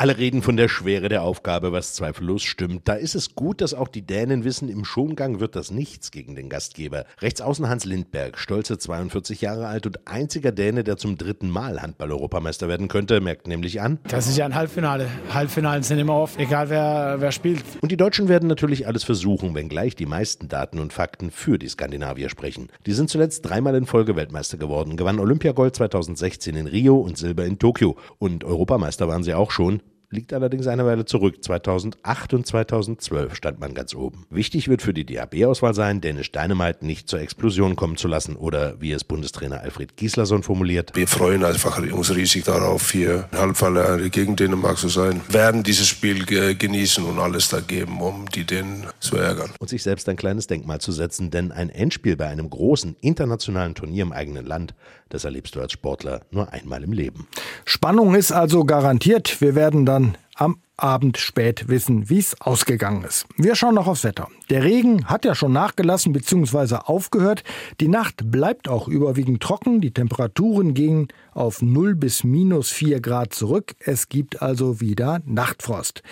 Alle 0.00 0.16
reden 0.16 0.42
von 0.42 0.56
der 0.56 0.68
Schwere 0.68 1.08
der 1.08 1.24
Aufgabe, 1.24 1.72
was 1.72 1.94
zweifellos 1.94 2.44
stimmt. 2.44 2.86
Da 2.86 2.92
ist 2.94 3.16
es 3.16 3.34
gut, 3.34 3.60
dass 3.60 3.74
auch 3.74 3.88
die 3.88 4.02
Dänen 4.02 4.44
wissen, 4.44 4.68
im 4.68 4.84
Schongang 4.84 5.40
wird 5.40 5.56
das 5.56 5.72
nichts 5.72 6.12
gegen 6.12 6.36
den 6.36 6.48
Gastgeber. 6.48 7.04
Rechtsaußen 7.20 7.68
Hans 7.68 7.84
Lindberg, 7.84 8.38
stolze 8.38 8.78
42 8.78 9.40
Jahre 9.40 9.66
alt 9.66 9.86
und 9.86 10.06
einziger 10.06 10.52
Däne, 10.52 10.84
der 10.84 10.98
zum 10.98 11.18
dritten 11.18 11.50
Mal 11.50 11.82
Handball-Europameister 11.82 12.68
werden 12.68 12.86
könnte, 12.86 13.20
merkt 13.20 13.48
nämlich 13.48 13.80
an. 13.80 13.98
Das 14.04 14.28
ist 14.28 14.38
ja 14.38 14.44
ein 14.44 14.54
Halbfinale. 14.54 15.08
Halbfinalen 15.34 15.82
sind 15.82 15.98
immer 15.98 16.14
oft, 16.14 16.38
egal 16.38 16.70
wer, 16.70 17.16
wer 17.18 17.32
spielt. 17.32 17.64
Und 17.80 17.90
die 17.90 17.96
Deutschen 17.96 18.28
werden 18.28 18.48
natürlich 18.48 18.86
alles 18.86 19.02
versuchen, 19.02 19.56
wenngleich 19.56 19.96
die 19.96 20.06
meisten 20.06 20.46
Daten 20.46 20.78
und 20.78 20.92
Fakten 20.92 21.32
für 21.32 21.58
die 21.58 21.68
Skandinavier 21.68 22.28
sprechen. 22.28 22.68
Die 22.86 22.92
sind 22.92 23.10
zuletzt 23.10 23.44
dreimal 23.44 23.74
in 23.74 23.84
Folge 23.84 24.14
Weltmeister 24.14 24.58
geworden, 24.58 24.96
gewannen 24.96 25.18
Olympiagold 25.18 25.74
2016 25.74 26.54
in 26.54 26.68
Rio 26.68 26.98
und 26.98 27.18
Silber 27.18 27.44
in 27.46 27.58
Tokio. 27.58 27.96
Und 28.18 28.44
Europameister 28.44 29.08
waren 29.08 29.24
sie 29.24 29.34
auch 29.34 29.50
schon 29.50 29.82
liegt 30.10 30.32
allerdings 30.32 30.66
eine 30.66 30.86
Weile 30.86 31.04
zurück. 31.04 31.42
2008 31.44 32.34
und 32.34 32.46
2012 32.46 33.34
stand 33.34 33.60
man 33.60 33.74
ganz 33.74 33.94
oben. 33.94 34.26
Wichtig 34.30 34.68
wird 34.68 34.82
für 34.82 34.94
die 34.94 35.04
DAB-Auswahl 35.04 35.74
sein, 35.74 36.00
Dänisch 36.00 36.32
Dynamite 36.32 36.84
nicht 36.86 37.08
zur 37.08 37.20
Explosion 37.20 37.76
kommen 37.76 37.96
zu 37.96 38.08
lassen 38.08 38.36
oder 38.36 38.80
wie 38.80 38.92
es 38.92 39.04
Bundestrainer 39.04 39.60
Alfred 39.60 39.96
Gislason 39.96 40.42
formuliert. 40.42 40.92
Wir 40.94 41.06
freuen 41.06 41.44
einfach 41.44 41.78
uns 41.78 42.14
riesig 42.14 42.44
darauf, 42.44 42.90
hier 42.90 43.28
Halbfinale 43.32 44.08
gegen 44.10 44.36
Dänemark 44.36 44.78
zu 44.78 44.88
sein, 44.88 45.20
werden 45.28 45.62
dieses 45.62 45.88
Spiel 45.88 46.24
genießen 46.24 47.04
und 47.04 47.18
alles 47.18 47.48
da 47.48 47.60
geben, 47.60 48.00
um 48.00 48.26
die 48.34 48.44
Dänen 48.44 48.86
zu 49.00 49.16
ärgern. 49.16 49.50
Und 49.58 49.68
sich 49.68 49.82
selbst 49.82 50.08
ein 50.08 50.16
kleines 50.16 50.46
Denkmal 50.46 50.80
zu 50.80 50.92
setzen, 50.92 51.30
denn 51.30 51.52
ein 51.52 51.68
Endspiel 51.68 52.16
bei 52.16 52.28
einem 52.28 52.48
großen 52.48 52.96
internationalen 53.00 53.74
Turnier 53.74 54.02
im 54.02 54.12
eigenen 54.12 54.46
Land, 54.46 54.74
das 55.10 55.24
erlebst 55.24 55.54
du 55.54 55.60
als 55.60 55.72
Sportler 55.72 56.22
nur 56.30 56.52
einmal 56.52 56.82
im 56.82 56.92
Leben. 56.92 57.26
Spannung 57.64 58.14
ist 58.14 58.30
also 58.32 58.64
garantiert. 58.64 59.40
Wir 59.40 59.54
werden 59.54 59.86
dann 59.86 59.97
an 59.98 60.27
am 60.38 60.60
Abend 60.78 61.18
spät 61.18 61.68
wissen, 61.68 62.08
wie 62.08 62.18
es 62.18 62.40
ausgegangen 62.40 63.02
ist. 63.02 63.26
Wir 63.36 63.56
schauen 63.56 63.74
noch 63.74 63.88
aufs 63.88 64.04
Wetter. 64.04 64.28
Der 64.48 64.62
Regen 64.62 65.06
hat 65.06 65.24
ja 65.24 65.34
schon 65.34 65.52
nachgelassen 65.52 66.12
bzw. 66.12 66.76
aufgehört. 66.76 67.42
Die 67.80 67.88
Nacht 67.88 68.30
bleibt 68.30 68.68
auch 68.68 68.86
überwiegend 68.86 69.42
trocken. 69.42 69.80
Die 69.80 69.90
Temperaturen 69.90 70.74
gingen 70.74 71.08
auf 71.34 71.62
0 71.62 71.96
bis 71.96 72.22
minus 72.22 72.70
4 72.70 73.00
Grad 73.00 73.34
zurück. 73.34 73.74
Es 73.80 74.08
gibt 74.08 74.40
also 74.40 74.80
wieder 74.80 75.20
Nachtfrost. 75.26 76.02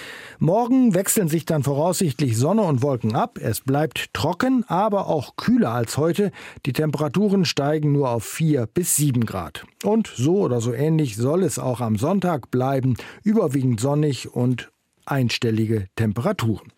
Morgen 0.40 0.94
wechseln 0.94 1.28
sich 1.28 1.44
dann 1.44 1.62
voraussichtlich 1.62 2.36
Sonne 2.36 2.62
und 2.62 2.82
Wolken 2.82 3.14
ab. 3.14 3.38
Es 3.40 3.60
bleibt 3.60 4.12
trocken, 4.14 4.64
aber 4.66 5.06
auch 5.06 5.36
kühler 5.36 5.70
als 5.70 5.96
heute. 5.96 6.32
Die 6.66 6.72
Temperaturen 6.72 7.44
steigen 7.44 7.92
nur 7.92 8.10
auf 8.10 8.24
4 8.24 8.66
bis 8.66 8.96
7 8.96 9.24
Grad. 9.26 9.64
Und 9.84 10.12
so 10.16 10.38
oder 10.38 10.60
so 10.60 10.72
ähnlich 10.72 11.14
soll 11.14 11.44
es 11.44 11.60
auch 11.60 11.80
am 11.80 11.96
Sonntag 11.96 12.50
bleiben. 12.50 12.96
Überwiegend 13.22 13.78
sonnig 14.16 14.35
und 14.35 14.70
einstellige 15.05 15.87
Temperaturen. 15.94 16.72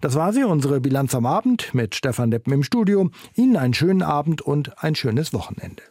Das 0.00 0.14
war 0.14 0.32
sie, 0.32 0.44
unsere 0.44 0.80
Bilanz 0.80 1.14
am 1.14 1.26
Abend 1.26 1.74
mit 1.74 1.94
Stefan 1.94 2.30
Deppen 2.30 2.52
im 2.52 2.62
Studio. 2.62 3.10
Ihnen 3.34 3.56
einen 3.56 3.74
schönen 3.74 4.02
Abend 4.02 4.42
und 4.42 4.82
ein 4.82 4.94
schönes 4.94 5.32
Wochenende. 5.32 5.82